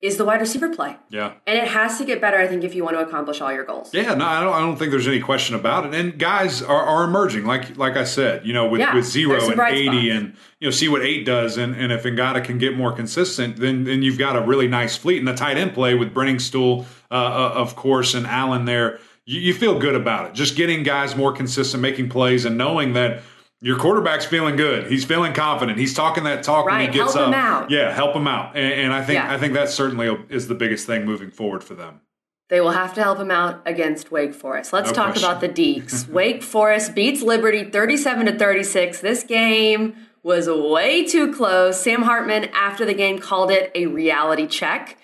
[0.00, 0.96] is the wide receiver play.
[1.08, 1.32] Yeah.
[1.46, 3.64] And it has to get better, I think, if you want to accomplish all your
[3.64, 3.92] goals.
[3.92, 5.94] Yeah, no, I don't, I don't think there's any question about it.
[5.94, 9.34] And guys are, are emerging, like like I said, you know, with, yeah, with zero
[9.34, 9.96] and 80 spots.
[9.96, 11.56] and, you know, see what eight does.
[11.56, 14.96] And, and if Ngata can get more consistent, then, then you've got a really nice
[14.96, 15.18] fleet.
[15.18, 19.40] And the tight end play with Briningstool, uh, uh, of course, and Allen there, you,
[19.40, 20.34] you feel good about it.
[20.34, 23.22] Just getting guys more consistent, making plays, and knowing that–
[23.60, 24.90] your quarterback's feeling good.
[24.90, 25.78] He's feeling confident.
[25.78, 26.78] He's talking that talk right.
[26.78, 27.34] when he gets help up.
[27.34, 27.70] Him out.
[27.70, 28.56] Yeah, help him out.
[28.56, 29.32] And, and I think yeah.
[29.32, 32.00] I think that certainly is the biggest thing moving forward for them.
[32.48, 34.72] They will have to help him out against Wake Forest.
[34.72, 35.28] Let's no talk question.
[35.28, 36.08] about the Deacs.
[36.12, 39.00] Wake Forest beats Liberty 37 to 36.
[39.00, 41.80] This game was way too close.
[41.80, 44.96] Sam Hartman after the game called it a reality check.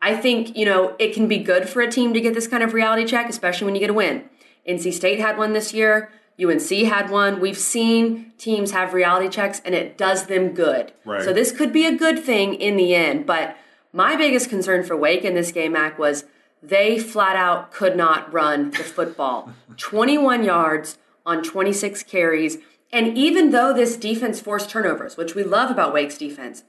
[0.00, 2.62] I think, you know, it can be good for a team to get this kind
[2.62, 4.28] of reality check, especially when you get a win.
[4.68, 6.10] NC State had one this year.
[6.44, 7.40] UNC had one.
[7.40, 10.92] We've seen teams have reality checks and it does them good.
[11.04, 11.22] Right.
[11.22, 13.26] So this could be a good thing in the end.
[13.26, 13.56] But
[13.92, 16.24] my biggest concern for Wake in this game, Mac, was
[16.62, 19.52] they flat out could not run the football.
[19.76, 22.58] 21 yards on 26 carries.
[22.92, 26.62] And even though this defense forced turnovers, which we love about Wake's defense,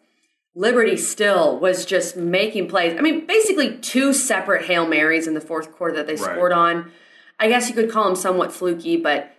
[0.56, 2.96] Liberty still was just making plays.
[2.98, 6.36] I mean, basically two separate Hail Marys in the fourth quarter that they right.
[6.36, 6.92] scored on.
[7.40, 9.33] I guess you could call them somewhat fluky, but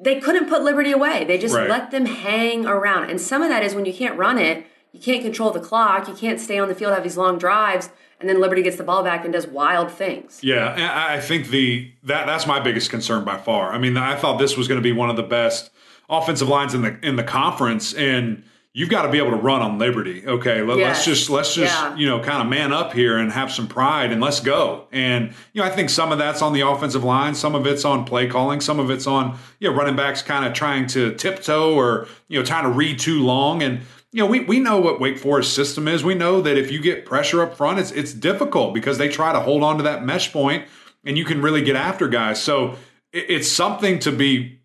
[0.00, 1.24] they couldn't put Liberty away.
[1.24, 1.68] They just right.
[1.68, 3.10] let them hang around.
[3.10, 6.08] And some of that is when you can't run it, you can't control the clock,
[6.08, 8.84] you can't stay on the field, have these long drives, and then Liberty gets the
[8.84, 10.40] ball back and does wild things.
[10.42, 13.72] Yeah, I think the that that's my biggest concern by far.
[13.72, 15.70] I mean, I thought this was going to be one of the best
[16.10, 19.62] offensive lines in the in the conference and you've got to be able to run
[19.62, 20.26] on Liberty.
[20.26, 21.96] Okay, let, us just let's just yeah.
[21.96, 24.86] you know kind of man up here and have some pride and let's go.
[24.92, 27.84] And you know, I think some of that's on the offensive line, some of it's
[27.84, 31.14] on play calling, some of it's on you know running backs kind of trying to
[31.14, 33.62] tiptoe or you know trying to read too long.
[33.62, 33.80] And
[34.12, 36.02] you know, we, we know what Wake Forest system is.
[36.02, 39.32] We know that if you get pressure up front, it's it's difficult because they try
[39.32, 40.66] to hold on to that mesh point
[41.04, 42.40] and you can really get after guys.
[42.42, 42.76] So
[43.12, 44.57] it, it's something to be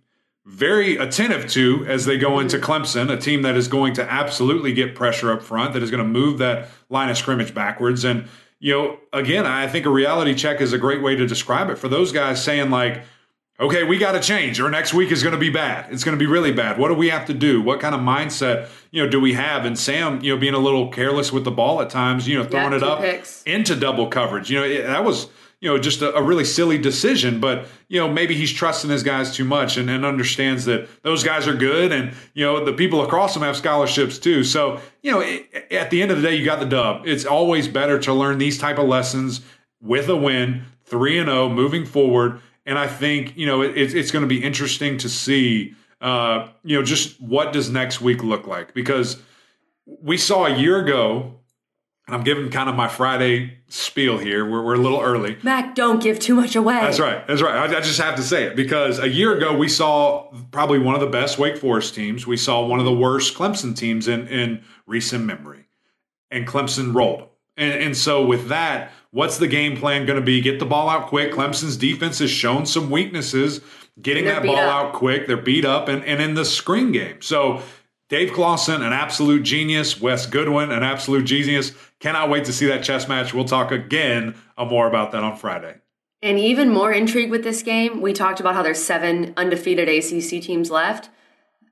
[0.46, 4.74] very attentive to as they go into Clemson, a team that is going to absolutely
[4.74, 8.04] get pressure up front, that is going to move that line of scrimmage backwards.
[8.04, 8.28] And,
[8.60, 11.78] you know, again, I think a reality check is a great way to describe it
[11.78, 13.04] for those guys saying, like,
[13.60, 15.94] okay, we got to change, or next week is going to be bad.
[15.94, 16.78] It's going to be really bad.
[16.78, 17.62] What do we have to do?
[17.62, 19.64] What kind of mindset, you know, do we have?
[19.64, 22.44] And Sam, you know, being a little careless with the ball at times, you know,
[22.44, 23.44] throwing yeah, it up picks.
[23.44, 24.50] into double coverage.
[24.50, 25.30] You know, it, that was–
[25.64, 27.40] you know, just a, a, really silly decision.
[27.40, 31.24] But, you know, maybe he's trusting his guys too much and, and understands that those
[31.24, 31.94] guys are good.
[31.94, 34.44] And, you know, the people across them have scholarships too.
[34.44, 37.08] So, you know, it, at the end of the day, you got the dub.
[37.08, 39.40] It's always better to learn these type of lessons
[39.80, 42.42] with a win, 3 and 0 moving forward.
[42.66, 46.78] And I think, you know, it, it's going to be interesting to see, uh, you
[46.78, 48.74] know, just what does next week look like?
[48.74, 49.22] Because
[49.86, 51.40] we saw a year ago
[52.08, 54.50] I'm giving kind of my Friday spiel here.
[54.50, 55.38] We're, we're a little early.
[55.42, 56.76] Mac, don't give too much away.
[56.82, 57.26] That's right.
[57.28, 57.56] That's right.
[57.56, 60.96] I, I, just have to say it because a year ago we saw probably one
[60.96, 62.28] of the best Wake Forest teams.
[62.28, 65.66] We saw one of the worst Clemson teams in, in recent memory.
[66.30, 67.30] And Clemson rolled.
[67.56, 70.42] And, and so with that, what's the game plan going to be?
[70.42, 71.32] Get the ball out quick.
[71.32, 73.62] Clemson's defense has shown some weaknesses
[74.02, 74.88] getting that ball up.
[74.88, 75.28] out quick.
[75.28, 77.22] They're beat up and, and in the screen game.
[77.22, 77.62] So
[78.10, 80.00] Dave Clawson, an absolute genius.
[80.00, 81.72] Wes Goodwin, an absolute genius.
[82.04, 83.34] Cannot wait to see that chess match.
[83.34, 85.76] We'll talk again uh, more about that on Friday.
[86.22, 90.44] And even more intrigue with this game, we talked about how there's seven undefeated ACC
[90.44, 91.10] teams left.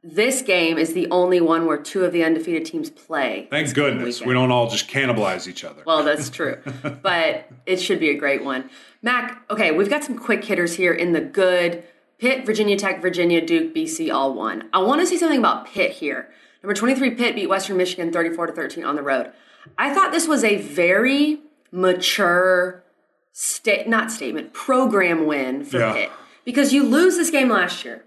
[0.05, 3.49] this game is the only one where two of the undefeated teams play.
[3.49, 5.83] Thank goodness we don't all just cannibalize each other.
[5.85, 6.59] Well, that's true,
[7.03, 8.69] but it should be a great one.
[9.01, 11.83] Mac, okay, we've got some quick hitters here in the good.
[12.19, 14.69] Pitt, Virginia Tech, Virginia, Duke, BC, all won.
[14.71, 16.29] I want to say something about Pitt here.
[16.63, 19.33] Number 23, Pitt beat Western Michigan 34 to 13 on the road.
[19.77, 21.39] I thought this was a very
[21.71, 22.83] mature
[23.31, 25.93] state, not statement, program win for yeah.
[25.93, 26.11] Pitt
[26.45, 28.03] because you lose this game last year.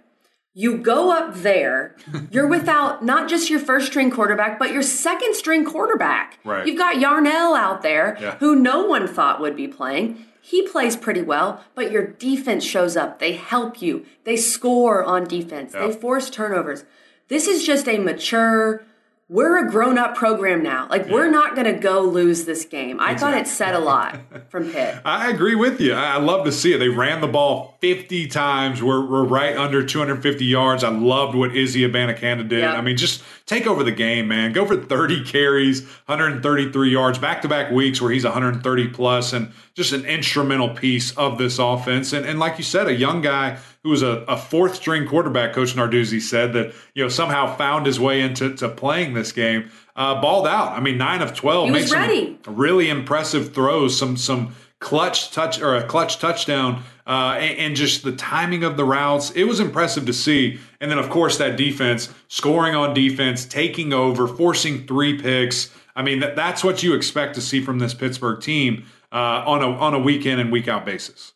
[0.57, 1.97] You go up there,
[2.31, 6.39] you're without not just your first string quarterback, but your second string quarterback.
[6.45, 6.67] Right.
[6.67, 8.37] You've got Yarnell out there yeah.
[8.37, 10.27] who no one thought would be playing.
[10.41, 13.19] He plays pretty well, but your defense shows up.
[13.19, 14.05] They help you.
[14.25, 15.73] They score on defense.
[15.73, 16.85] They force turnovers.
[17.29, 18.85] This is just a mature,
[19.29, 20.87] we're a grown up program now.
[20.91, 21.13] Like, yeah.
[21.13, 23.01] we're not going to go lose this game.
[23.01, 23.33] I exactly.
[23.33, 24.19] thought it said a lot
[24.51, 25.01] from Pitt.
[25.05, 25.95] I agree with you.
[25.95, 26.79] I love to see it.
[26.79, 28.83] They ran the ball 50 times.
[28.83, 30.85] We're, we're right under 250 yards.
[30.85, 32.61] I loved what Izzy Abanikanda did.
[32.61, 32.75] Yep.
[32.75, 34.53] I mean, just take over the game, man.
[34.53, 39.53] Go for 30 carries, 133 yards, back to back weeks where he's 130 plus, and
[39.73, 42.13] just an instrumental piece of this offense.
[42.13, 45.53] And, and like you said, a young guy who was a, a fourth string quarterback,
[45.53, 49.71] Coach Narduzzi said that you know somehow found his way into to playing this game.
[49.95, 50.73] Uh, balled out.
[50.73, 51.67] I mean, nine of twelve.
[51.67, 52.37] He was ready.
[52.47, 53.97] really impressive throws.
[53.97, 58.77] Some some clutch touch or a clutch touchdown, uh, and, and, just the timing of
[58.77, 59.31] the routes.
[59.31, 60.59] It was impressive to see.
[60.81, 65.71] And then of course that defense scoring on defense, taking over, forcing three picks.
[65.95, 69.63] I mean, that, that's what you expect to see from this Pittsburgh team uh, on
[69.63, 71.34] a on a week in and week out basis.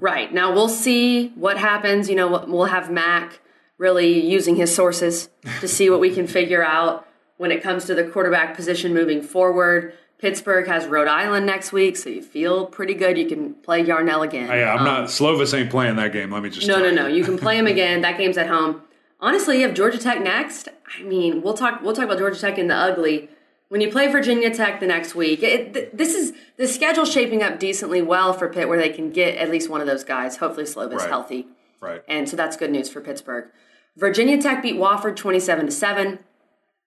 [0.00, 0.32] Right.
[0.32, 2.08] Now we'll see what happens.
[2.08, 3.40] You know, we'll have Mac
[3.78, 5.28] really using his sources
[5.60, 9.22] to see what we can figure out when it comes to the quarterback position moving
[9.22, 9.94] forward.
[10.18, 13.18] Pittsburgh has Rhode Island next week, so you feel pretty good.
[13.18, 14.48] You can play Yarnell again.
[14.48, 15.04] Yeah, I'm um, not.
[15.08, 16.30] Slovis ain't playing that game.
[16.30, 16.66] Let me just.
[16.66, 16.94] No, no, you.
[16.94, 17.06] no.
[17.08, 18.02] You can play him again.
[18.02, 18.82] That game's at home.
[19.20, 20.68] Honestly, you have Georgia Tech next.
[20.98, 21.82] I mean, we'll talk.
[21.82, 23.28] We'll talk about Georgia Tech in the ugly
[23.74, 27.58] when you play Virginia Tech the next week, it, this is the schedule shaping up
[27.58, 30.36] decently well for Pitt, where they can get at least one of those guys.
[30.36, 31.08] Hopefully, Slovis right.
[31.08, 31.48] healthy,
[31.80, 32.00] right?
[32.06, 33.50] And so that's good news for Pittsburgh.
[33.96, 36.20] Virginia Tech beat Wofford twenty-seven to seven.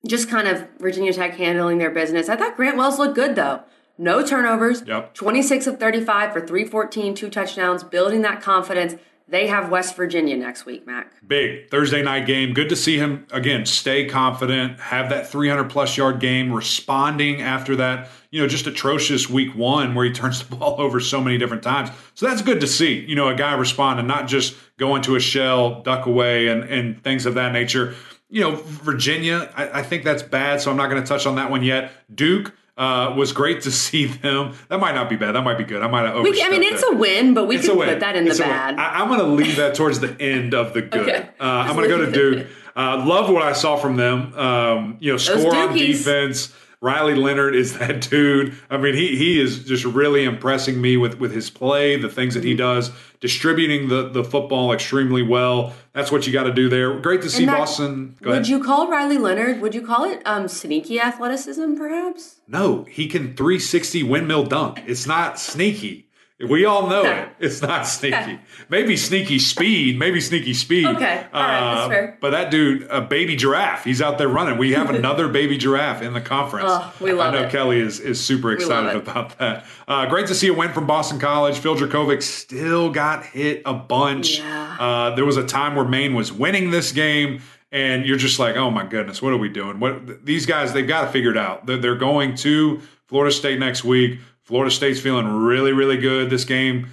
[0.07, 2.29] Just kind of Virginia Tech handling their business.
[2.29, 3.63] I thought Grant Wells looked good though.
[3.97, 4.83] No turnovers.
[4.87, 5.13] Yep.
[5.13, 8.95] 26 of 35 for 314, two touchdowns, building that confidence.
[9.29, 11.11] They have West Virginia next week, Mac.
[11.27, 12.53] Big Thursday night game.
[12.53, 17.75] Good to see him again stay confident, have that 300 plus yard game, responding after
[17.75, 21.37] that, you know, just atrocious week one where he turns the ball over so many
[21.37, 21.89] different times.
[22.13, 25.15] So that's good to see, you know, a guy respond and not just go into
[25.15, 27.95] a shell, duck away, and, and things of that nature.
[28.29, 31.35] You know, Virginia, I, I think that's bad, so I'm not going to touch on
[31.35, 31.91] that one yet.
[32.13, 34.53] Duke, uh, was great to see them.
[34.69, 35.33] That might not be bad.
[35.33, 35.81] That might be good.
[35.81, 36.27] I might have over.
[36.27, 36.93] I mean, it's that.
[36.93, 38.77] a win, but we it's can put that in it's the bad.
[38.77, 41.01] I, am going to leave that towards the end of the good.
[41.01, 41.29] Okay.
[41.39, 42.47] Uh, I'm going to go to Duke.
[42.75, 44.33] Uh, love what I saw from them.
[44.37, 46.53] Um, you know, score on defense.
[46.87, 48.55] Riley Leonard is that dude.
[48.69, 52.33] I mean, he he is just really impressing me with with his play, the things
[52.33, 52.59] that he mm-hmm.
[52.59, 55.73] does, distributing the the football extremely well.
[55.91, 56.97] That's what you got to do there.
[57.01, 58.15] Great to see that, Boston.
[58.21, 58.47] Go would ahead.
[58.47, 59.59] you call Riley Leonard?
[59.61, 62.39] Would you call it um, sneaky athleticism, perhaps?
[62.47, 64.81] No, he can 360 windmill dunk.
[64.85, 66.06] It's not sneaky.
[66.39, 67.29] We all know it.
[67.39, 68.15] It's not sneaky.
[68.15, 68.39] Okay.
[68.69, 69.97] Maybe sneaky speed.
[69.97, 70.85] Maybe sneaky speed.
[70.85, 71.25] Okay.
[71.33, 71.59] All right.
[71.59, 72.17] That's uh, fair.
[72.21, 74.59] But that dude, a baby giraffe, he's out there running.
[74.59, 76.69] We have another baby giraffe in the conference.
[76.69, 77.51] Oh, we love I know it.
[77.51, 79.65] Kelly is, is super excited about that.
[79.87, 81.57] Uh, great to see a win from Boston College.
[81.57, 84.37] Phil Jurkovec still got hit a bunch.
[84.37, 84.77] Yeah.
[84.79, 88.55] Uh, there was a time where Maine was winning this game and you're just like,
[88.55, 89.79] oh my goodness, what are we doing?
[89.79, 90.71] What these guys?
[90.71, 91.65] They've got to figure it out.
[91.65, 94.19] They're, they're going to Florida State next week.
[94.47, 96.29] Florida State's feeling really, really good.
[96.29, 96.87] This game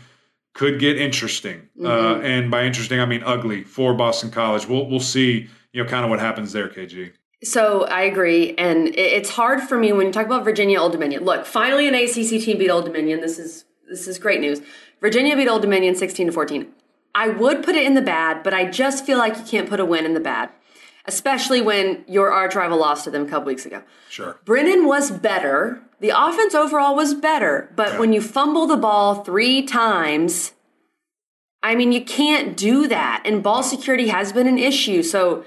[0.54, 2.20] could get interesting, uh, mm-hmm.
[2.20, 4.66] uh, and by interesting I mean ugly for Boston College.
[4.66, 7.12] We'll we'll see, you know, kind of what happens there, KG.
[7.44, 11.22] So I agree, and it's hard for me when you talk about Virginia Old Dominion.
[11.22, 13.20] Look, finally an ACC team beat Old Dominion.
[13.20, 14.60] This is this is great news.
[15.00, 16.72] Virginia beat Old Dominion sixteen to fourteen.
[17.14, 19.78] I would put it in the bad, but I just feel like you can't put
[19.78, 20.50] a win in the bad
[21.06, 23.82] especially when your arch rival lost to them a couple weeks ago.
[24.08, 24.38] Sure.
[24.44, 25.80] Brennan was better.
[26.00, 27.98] The offense overall was better, but yeah.
[27.98, 30.52] when you fumble the ball three times,
[31.62, 33.22] I mean, you can't do that.
[33.24, 35.02] And ball security has been an issue.
[35.02, 35.44] So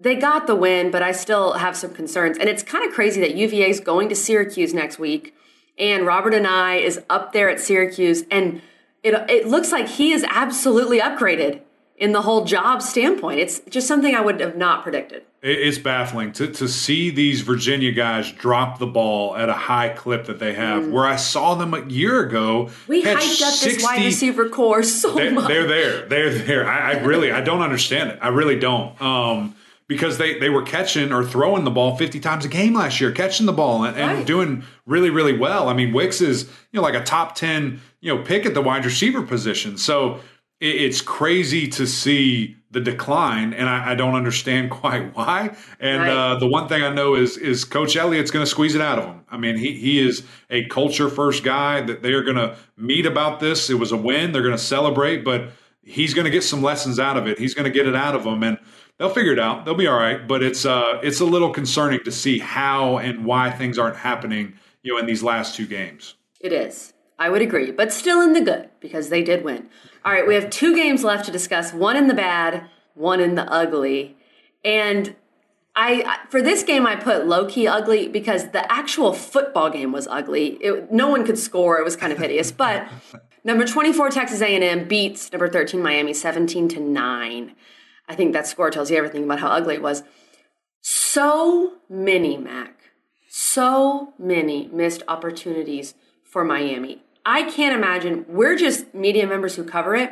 [0.00, 2.38] they got the win, but I still have some concerns.
[2.38, 5.34] And it's kind of crazy that UVA is going to Syracuse next week,
[5.76, 8.62] and Robert Anae is up there at Syracuse, and
[9.02, 11.62] it, it looks like he is absolutely upgraded
[11.98, 13.40] in the whole job standpoint.
[13.40, 15.24] It's just something I would have not predicted.
[15.42, 20.26] It's baffling to, to see these Virginia guys drop the ball at a high clip
[20.26, 20.84] that they have.
[20.84, 20.90] Mm.
[20.90, 24.82] Where I saw them a year ago, we hyped up 60, this wide receiver corps
[24.82, 25.48] so they're, much.
[25.48, 26.08] They're there.
[26.08, 26.68] They're there.
[26.68, 28.18] I, I really, I don't understand it.
[28.20, 29.00] I really don't.
[29.00, 29.54] Um,
[29.86, 33.10] because they, they were catching or throwing the ball 50 times a game last year,
[33.10, 34.26] catching the ball and, and Right.
[34.26, 35.68] doing really, really well.
[35.68, 38.60] I mean, Wicks is, you know, like a top 10, you know, pick at the
[38.60, 39.78] wide receiver position.
[39.78, 40.20] So
[40.60, 45.56] it's crazy to see the decline, and I, I don't understand quite why.
[45.80, 46.10] And Right.
[46.10, 48.98] uh, the one thing I know is is Coach Elliott's going to squeeze it out
[48.98, 49.20] of him.
[49.30, 53.06] I mean, he he is a culture first guy that they are going to meet
[53.06, 53.70] about this.
[53.70, 54.32] It was a win.
[54.32, 55.50] They're going to celebrate, but
[55.82, 57.38] he's going to get some lessons out of it.
[57.38, 58.58] He's going to get it out of them, and
[58.98, 59.64] they'll figure it out.
[59.64, 60.26] They'll be all right.
[60.28, 64.54] But it's uh it's a little concerning to see how and why things aren't happening.
[64.82, 66.14] You know, in these last two games.
[66.40, 66.92] It is.
[67.18, 69.68] I would agree, but still in the good because they did win.
[70.04, 73.34] All right, we have two games left to discuss one in the bad, one in
[73.34, 74.16] the ugly.
[74.64, 75.16] And
[75.74, 80.06] I for this game I put low key ugly because the actual football game was
[80.06, 80.58] ugly.
[80.60, 81.78] It, no one could score.
[81.78, 82.52] It was kind of hideous.
[82.52, 82.88] But
[83.44, 87.54] number 24 Texas A&M beats number 13 Miami 17 to 9.
[88.08, 90.02] I think that score tells you everything about how ugly it was.
[90.80, 92.80] So many, Mac,
[93.28, 95.94] so many missed opportunities
[96.24, 97.02] for Miami.
[97.24, 100.10] I can't imagine, we're just media members who cover it.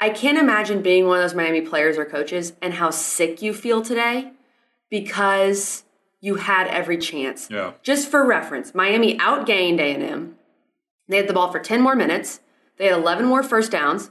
[0.00, 3.54] I can't imagine being one of those Miami players or coaches and how sick you
[3.54, 4.32] feel today
[4.90, 5.84] because
[6.20, 7.48] you had every chance.
[7.50, 7.72] Yeah.
[7.82, 10.36] Just for reference, Miami outgained A&M.
[11.08, 12.40] They had the ball for 10 more minutes.
[12.78, 14.10] They had 11 more first downs.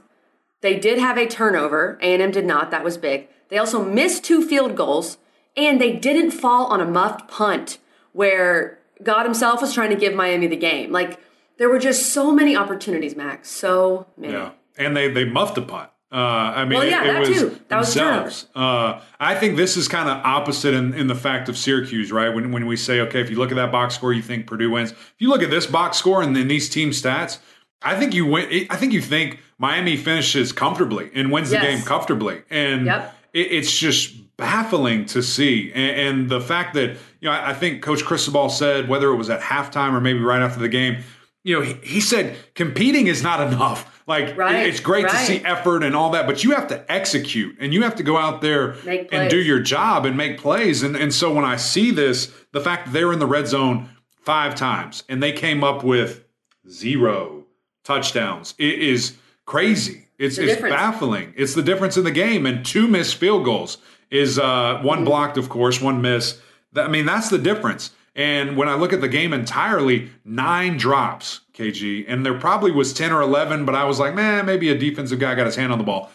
[0.60, 1.98] They did have a turnover.
[2.00, 2.70] A&M did not.
[2.70, 3.28] That was big.
[3.48, 5.18] They also missed two field goals,
[5.56, 7.78] and they didn't fall on a muffed punt
[8.12, 10.92] where God himself was trying to give Miami the game.
[10.92, 11.20] Like
[11.62, 13.48] there were just so many opportunities, Max.
[13.48, 14.32] So many.
[14.32, 15.90] Yeah, and they they muffed a punt.
[16.10, 17.60] Uh, I mean, Well, yeah, it, it that was too.
[17.68, 18.46] That was themselves.
[18.52, 22.34] Uh, I think this is kind of opposite in, in the fact of Syracuse, right?
[22.34, 24.72] When when we say, okay, if you look at that box score, you think Purdue
[24.72, 24.90] wins.
[24.90, 27.38] If you look at this box score and then these team stats,
[27.80, 28.66] I think you win.
[28.68, 33.14] I think you think Miami finishes comfortably and wins the game comfortably, and Yep.
[33.34, 35.70] it, it's just baffling to see.
[35.72, 39.16] And, and the fact that you know, I, I think Coach Cristobal said whether it
[39.16, 41.04] was at halftime or maybe right after the game,
[41.44, 43.88] you know, he, he said competing is not enough.
[44.06, 47.56] Like Right, it's great to see effort and all that, but you have to execute
[47.60, 48.72] and you have to go out there
[49.12, 50.82] and do your job and make plays.
[50.82, 53.88] And and so when I see this, the fact that they're in the red zone
[54.24, 56.24] five times and they came up with
[56.68, 57.44] zero
[57.84, 59.16] touchdowns, it is
[59.46, 60.08] crazy.
[60.18, 60.74] It's, it's difference.
[60.74, 61.34] baffling.
[61.36, 62.46] It's the difference in the game.
[62.46, 63.78] And two missed field goals
[64.10, 65.04] is uh, one Mm-hmm.
[65.04, 66.40] blocked, of course, one miss.
[66.76, 67.90] I mean, that's the difference.
[68.14, 72.92] And when I look at the game entirely, nine drops, KG, and there probably was
[72.92, 75.72] 10 or 11, but I was like, man, maybe a defensive guy got his hand
[75.72, 76.10] on the ball.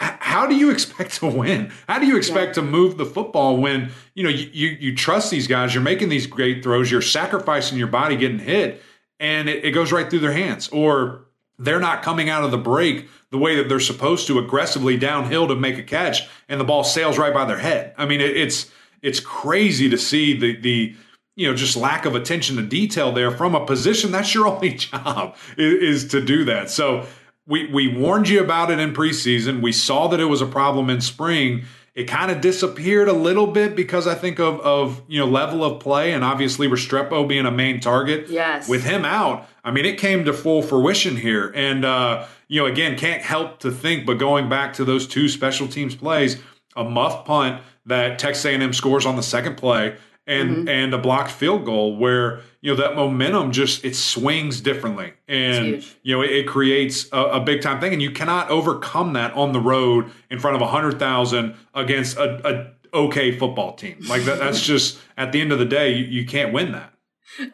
[0.00, 1.70] H- How do you expect to win?
[1.86, 5.30] How do you expect to move the football when you know you, you you trust
[5.30, 5.74] these guys?
[5.74, 6.90] You're making these great throws.
[6.90, 8.82] You're sacrificing your body getting hit,
[9.20, 10.68] and it, it goes right through their hands.
[10.70, 11.26] Or
[11.58, 15.46] they're not coming out of the break the way that they're supposed to aggressively downhill
[15.48, 17.92] to make a catch, and the ball sails right by their head.
[17.98, 18.70] I mean, it, it's
[19.02, 20.96] it's crazy to see the the
[21.38, 24.74] you know just lack of attention to detail there from a position that's your only
[24.74, 26.68] job is, is to do that.
[26.68, 27.06] So
[27.46, 29.62] we we warned you about it in preseason.
[29.62, 31.64] We saw that it was a problem in spring.
[31.94, 35.64] It kind of disappeared a little bit because I think of of you know level
[35.64, 38.28] of play and obviously Restrepo being a main target.
[38.28, 38.68] Yes.
[38.68, 41.52] With him out, I mean it came to full fruition here.
[41.54, 45.28] And uh, you know again can't help to think, but going back to those two
[45.28, 46.42] special teams plays,
[46.76, 49.96] a muff punt that Texas A&M scores on the second play.
[50.28, 50.68] And, Mm-hmm.
[50.68, 55.82] and a blocked field goal where you know that momentum just it swings differently and
[56.02, 59.32] you know, it, it creates a, a big time thing, and you cannot overcome that
[59.32, 63.96] on the road in front of a hundred thousand against a, a okay football team.
[64.06, 66.92] Like that, that's just at the end of the day, you, you can't win that.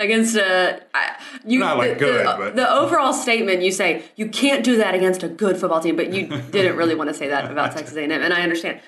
[0.01, 1.16] against a I-
[1.47, 4.79] you Not like the, good, the, but- the overall statement you say you can't do
[4.79, 7.72] that against a good football team but you didn't really want to say that about
[7.77, 8.81] Texas A&M and I understand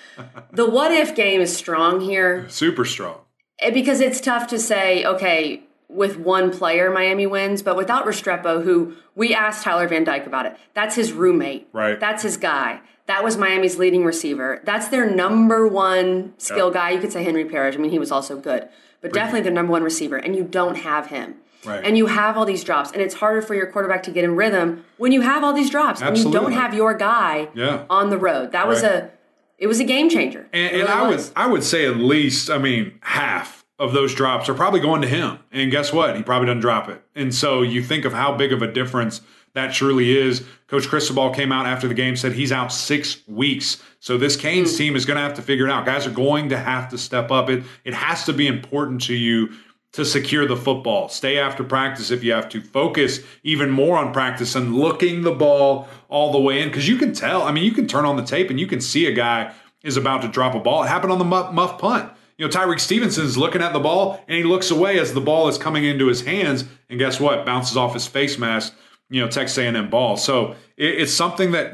[0.53, 3.19] the what if game is strong here Super strong.
[3.61, 8.65] Eh, because it's tough to say okay with one player Miami wins but without Restrepo
[8.65, 11.99] who we asked Tyler Van Dyke about it that's his roommate Right.
[12.01, 16.75] that's his guy that was Miami's leading receiver that's their number one skill Yep.
[16.75, 18.69] guy you could say Henry Parrish I mean he was also good
[19.01, 21.85] but definitely their number one receiver and you don't have him Right.
[21.85, 24.37] and you have all these drops, and it's harder for your quarterback to get in
[24.37, 27.81] rhythm when you have all these drops and you don't have your guy Yeah.
[27.91, 28.53] on the road.
[28.53, 29.11] That was a,
[29.59, 30.47] it was a game changer.
[30.53, 31.33] And, really I would was.
[31.37, 35.09] I would say at least I mean half of those drops are probably going to
[35.09, 35.39] him.
[35.53, 36.17] And guess what?
[36.17, 37.03] He probably doesn't drop it.
[37.15, 39.21] And so you think of how big of a difference
[39.53, 40.45] that truly is.
[40.67, 43.83] Coach Cristobal came out after the game said he's out six weeks.
[44.01, 44.77] So this Canes Hmm.
[44.79, 45.85] team is going to have to figure it out.
[45.87, 47.49] Guys are going to have to step up.
[47.51, 49.51] It it has to be important to you
[49.97, 51.09] to secure the football.
[51.09, 52.61] Stay after practice if you have to.
[52.61, 56.99] Focus even more on practice and looking the ball all the way in because you
[56.99, 57.43] can tell.
[57.43, 59.97] I mean, you can turn on the tape and you can see a guy is
[59.97, 60.85] about to drop a ball.
[60.85, 62.13] It happened on the muff, muff punt.
[62.37, 65.49] You know, Tyrique Stevenson's looking at the ball and he looks away as the ball
[65.49, 67.47] is coming into his hands, and guess what?
[67.47, 68.75] Bounces off his face mask.
[69.09, 70.19] You know, Texas A&M ball.
[70.19, 71.73] So it, it's something that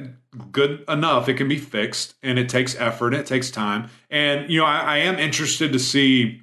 [0.52, 3.90] good enough it can be fixed, and it takes effort, and it takes time.
[4.10, 6.42] And you know, I, I am interested to see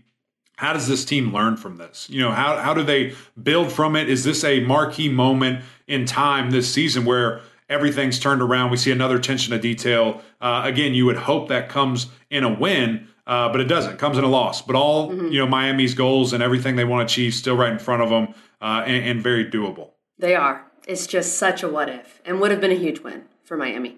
[0.60, 2.10] how does this team learn from this?
[2.10, 4.10] You know, how how do they build from it?
[4.10, 7.40] Is this a marquee moment in time this season where
[7.70, 8.70] everything's turned around?
[8.70, 10.22] We see another attention to detail.
[10.42, 13.94] Uh, again, you would hope that comes in a win, uh, but it doesn't.
[13.94, 14.62] It comes in a loss.
[14.62, 15.28] But all mm-hmm.
[15.28, 18.10] you know, Miami's goals and everything they want to achieve still right in front of
[18.10, 19.92] them, uh, and, and very doable.
[20.18, 20.66] They are.
[20.86, 23.98] It's just such a what if, and would have been a huge win for Miami.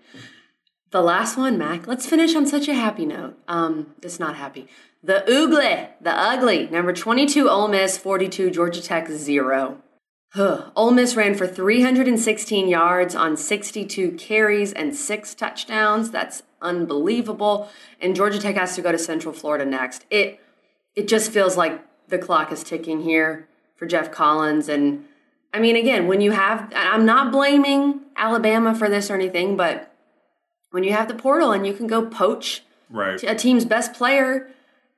[0.91, 1.87] The last one, Mac.
[1.87, 3.37] Let's finish on such a happy note.
[3.47, 4.67] Um, it's not happy.
[5.01, 9.77] The Ugly, the ugly, number 22 Ole Miss, 42 Georgia Tech, 0.
[10.33, 10.69] Huh.
[10.75, 16.11] Ole Miss ran for 316 yards on 62 carries and six touchdowns.
[16.11, 17.69] That's unbelievable.
[17.99, 20.05] And Georgia Tech has to go to Central Florida next.
[20.09, 20.39] It
[20.95, 24.69] it just feels like the clock is ticking here for Geoff Collins.
[24.69, 25.05] And
[25.53, 29.90] I mean, again, when you have, I'm not blaming Alabama for this or anything, but
[30.71, 33.21] when you have the portal and you can go poach right.
[33.23, 34.49] a team's best player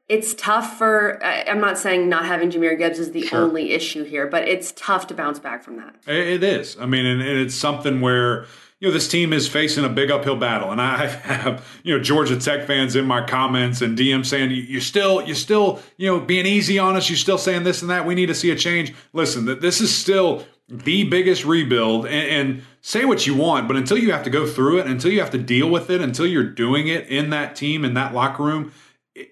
[0.09, 3.39] it's tough for i'm not saying not having Jahmyr Gibbs is the sure.
[3.39, 5.95] only issue here but it's tough to bounce back from that.
[6.07, 6.78] It is.
[6.80, 8.45] I mean and, it's something where
[8.80, 10.71] you know this team is facing a big uphill battle.
[10.71, 14.82] And i have you know georgia tech fans in my comments and dm saying you're
[14.82, 18.05] still you're still you know being easy on us you're still saying this and that.
[18.05, 18.93] We need to see a change.
[19.13, 22.05] Listen that this is still the biggest rebuild.
[22.05, 25.11] And, and say what you want but until you have to go through it until
[25.11, 28.13] you have to deal with it until you're doing it in that team in that
[28.13, 28.71] locker room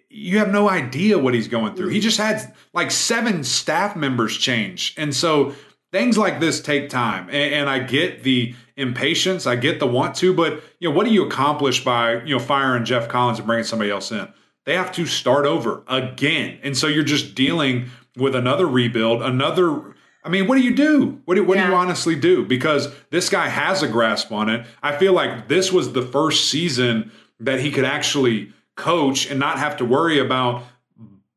[0.10, 1.90] you have no idea what he's going through.
[1.90, 4.94] He just had like seven staff members change.
[4.98, 5.56] And so
[5.92, 7.28] things like this take time.
[7.30, 11.06] And, and, I get the impatience, I get the want to, but you know, what
[11.06, 14.28] do you accomplish by, you know, firing Geoff Collins and bringing somebody else in?
[14.66, 16.60] They have to start over again.
[16.62, 21.22] And so you're just dealing with another rebuild, another I mean, what do you do?
[21.26, 21.66] What do, what yeah.
[21.66, 22.46] do you honestly do?
[22.46, 24.66] Because this guy has a grasp on it.
[24.84, 29.60] I feel like this was the first season that he could actually coach and not
[29.60, 30.64] have to worry about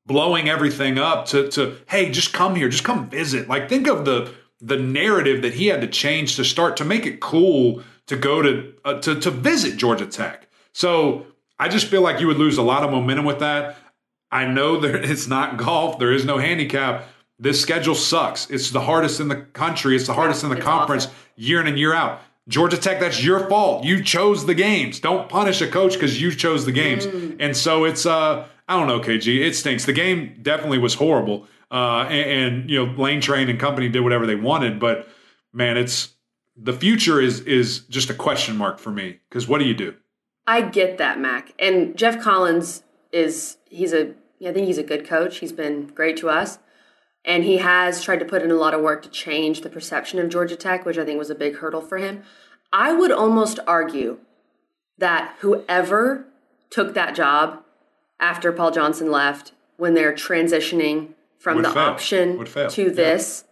[0.06, 4.04] blowing everything up to to hey just come here just come visit like think of
[4.04, 8.16] the the narrative that he had to change to start to make it cool to
[8.16, 11.26] go to uh, to to visit Georgia Tech so
[11.58, 13.76] I just feel like you would lose a lot of momentum with that
[14.30, 17.08] I know that it's not golf there is no handicap
[17.38, 21.06] this schedule sucks it's the hardest in the country it's the hardest in the conference
[21.06, 21.16] awful.
[21.36, 23.84] year in and year out Georgia Tech, that's your fault.
[23.84, 25.00] You chose the games.
[25.00, 27.06] Don't punish a coach because you chose the games.
[27.06, 27.36] Mm.
[27.40, 29.40] And so it's, uh, I don't know, KG.
[29.40, 29.86] It stinks.
[29.86, 31.46] The game definitely was horrible.
[31.70, 34.78] Uh, and, and, you know, Lane Train and company did whatever they wanted.
[34.78, 35.08] But
[35.52, 36.10] man, it's
[36.56, 39.20] the future is is just a question mark for me.
[39.28, 39.94] Because what do you do?
[40.46, 41.54] I get that, Mac.
[41.58, 44.12] And Geoff Collins is he's a
[44.46, 45.38] I think he's a good coach.
[45.38, 46.58] He's been great to us.
[47.24, 50.18] And he has tried to put in a lot of work to change the perception
[50.18, 52.22] of Georgia Tech, which I think was a big hurdle for him.
[52.72, 54.18] I would almost argue
[54.98, 56.26] that whoever
[56.70, 57.62] took that job
[58.20, 61.82] after Paul Johnson left, when they're transitioning from would the fail.
[61.82, 63.44] option to this,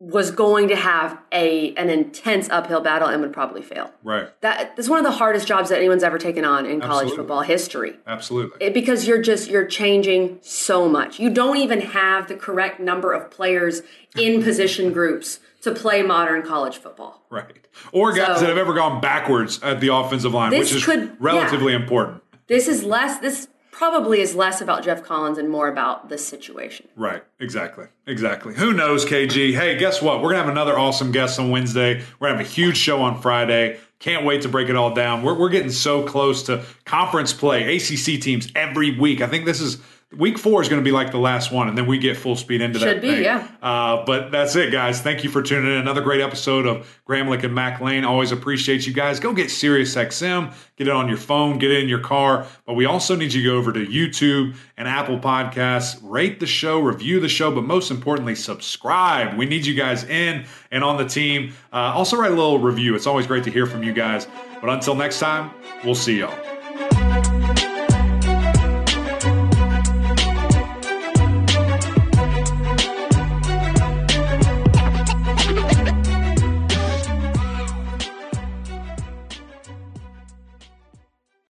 [0.00, 3.90] was going to have a an intense uphill battle and would probably fail.
[4.04, 4.28] Right.
[4.42, 7.42] That that's one of the hardest jobs that anyone's ever taken on in college football
[7.42, 7.96] history.
[8.06, 8.64] Absolutely.
[8.64, 11.18] It, because you're just you're changing so much.
[11.18, 13.82] You don't even have the correct number of players
[14.16, 17.24] in position groups to play modern college football.
[17.28, 17.66] Right.
[17.90, 21.16] Or guys so, that have ever gone backwards at the offensive line, which is could,
[21.20, 21.80] relatively yeah.
[21.80, 22.22] important.
[22.46, 23.48] This is less this
[23.78, 26.88] probably is less about Geoff Collins and more about this situation.
[26.96, 27.22] Right.
[27.38, 27.86] Exactly.
[28.08, 28.54] Exactly.
[28.54, 29.54] Who knows, KG?
[29.54, 30.16] Hey, guess what?
[30.16, 32.02] We're going to have another awesome guest on Wednesday.
[32.18, 33.78] We're going to have a huge show on Friday.
[34.00, 35.22] Can't wait to break it all down.
[35.22, 39.20] We're, we're getting so close to conference play, ACC teams every week.
[39.20, 39.78] I think this is
[40.16, 42.34] Week four is going to be like the last one, and then we get full
[42.34, 43.06] speed into Should that.
[43.06, 43.46] Should be, yeah.
[43.60, 45.02] Uh, but that's it, guys.
[45.02, 45.76] Thank you for tuning in.
[45.76, 48.06] Another great episode of Gramlich and Mac Lain.
[48.06, 49.20] Always appreciate you guys.
[49.20, 52.46] Go get SiriusXM, get it on your phone, get it in your car.
[52.64, 56.46] But we also need you to go over to YouTube and Apple Podcasts, rate the
[56.46, 59.36] show, review the show, but most importantly, subscribe.
[59.36, 61.52] We need you guys in and on the team.
[61.70, 62.94] Uh, also, write a little review.
[62.94, 64.26] It's always great to hear from you guys.
[64.62, 65.50] But until next time,
[65.84, 66.57] we'll see y'all.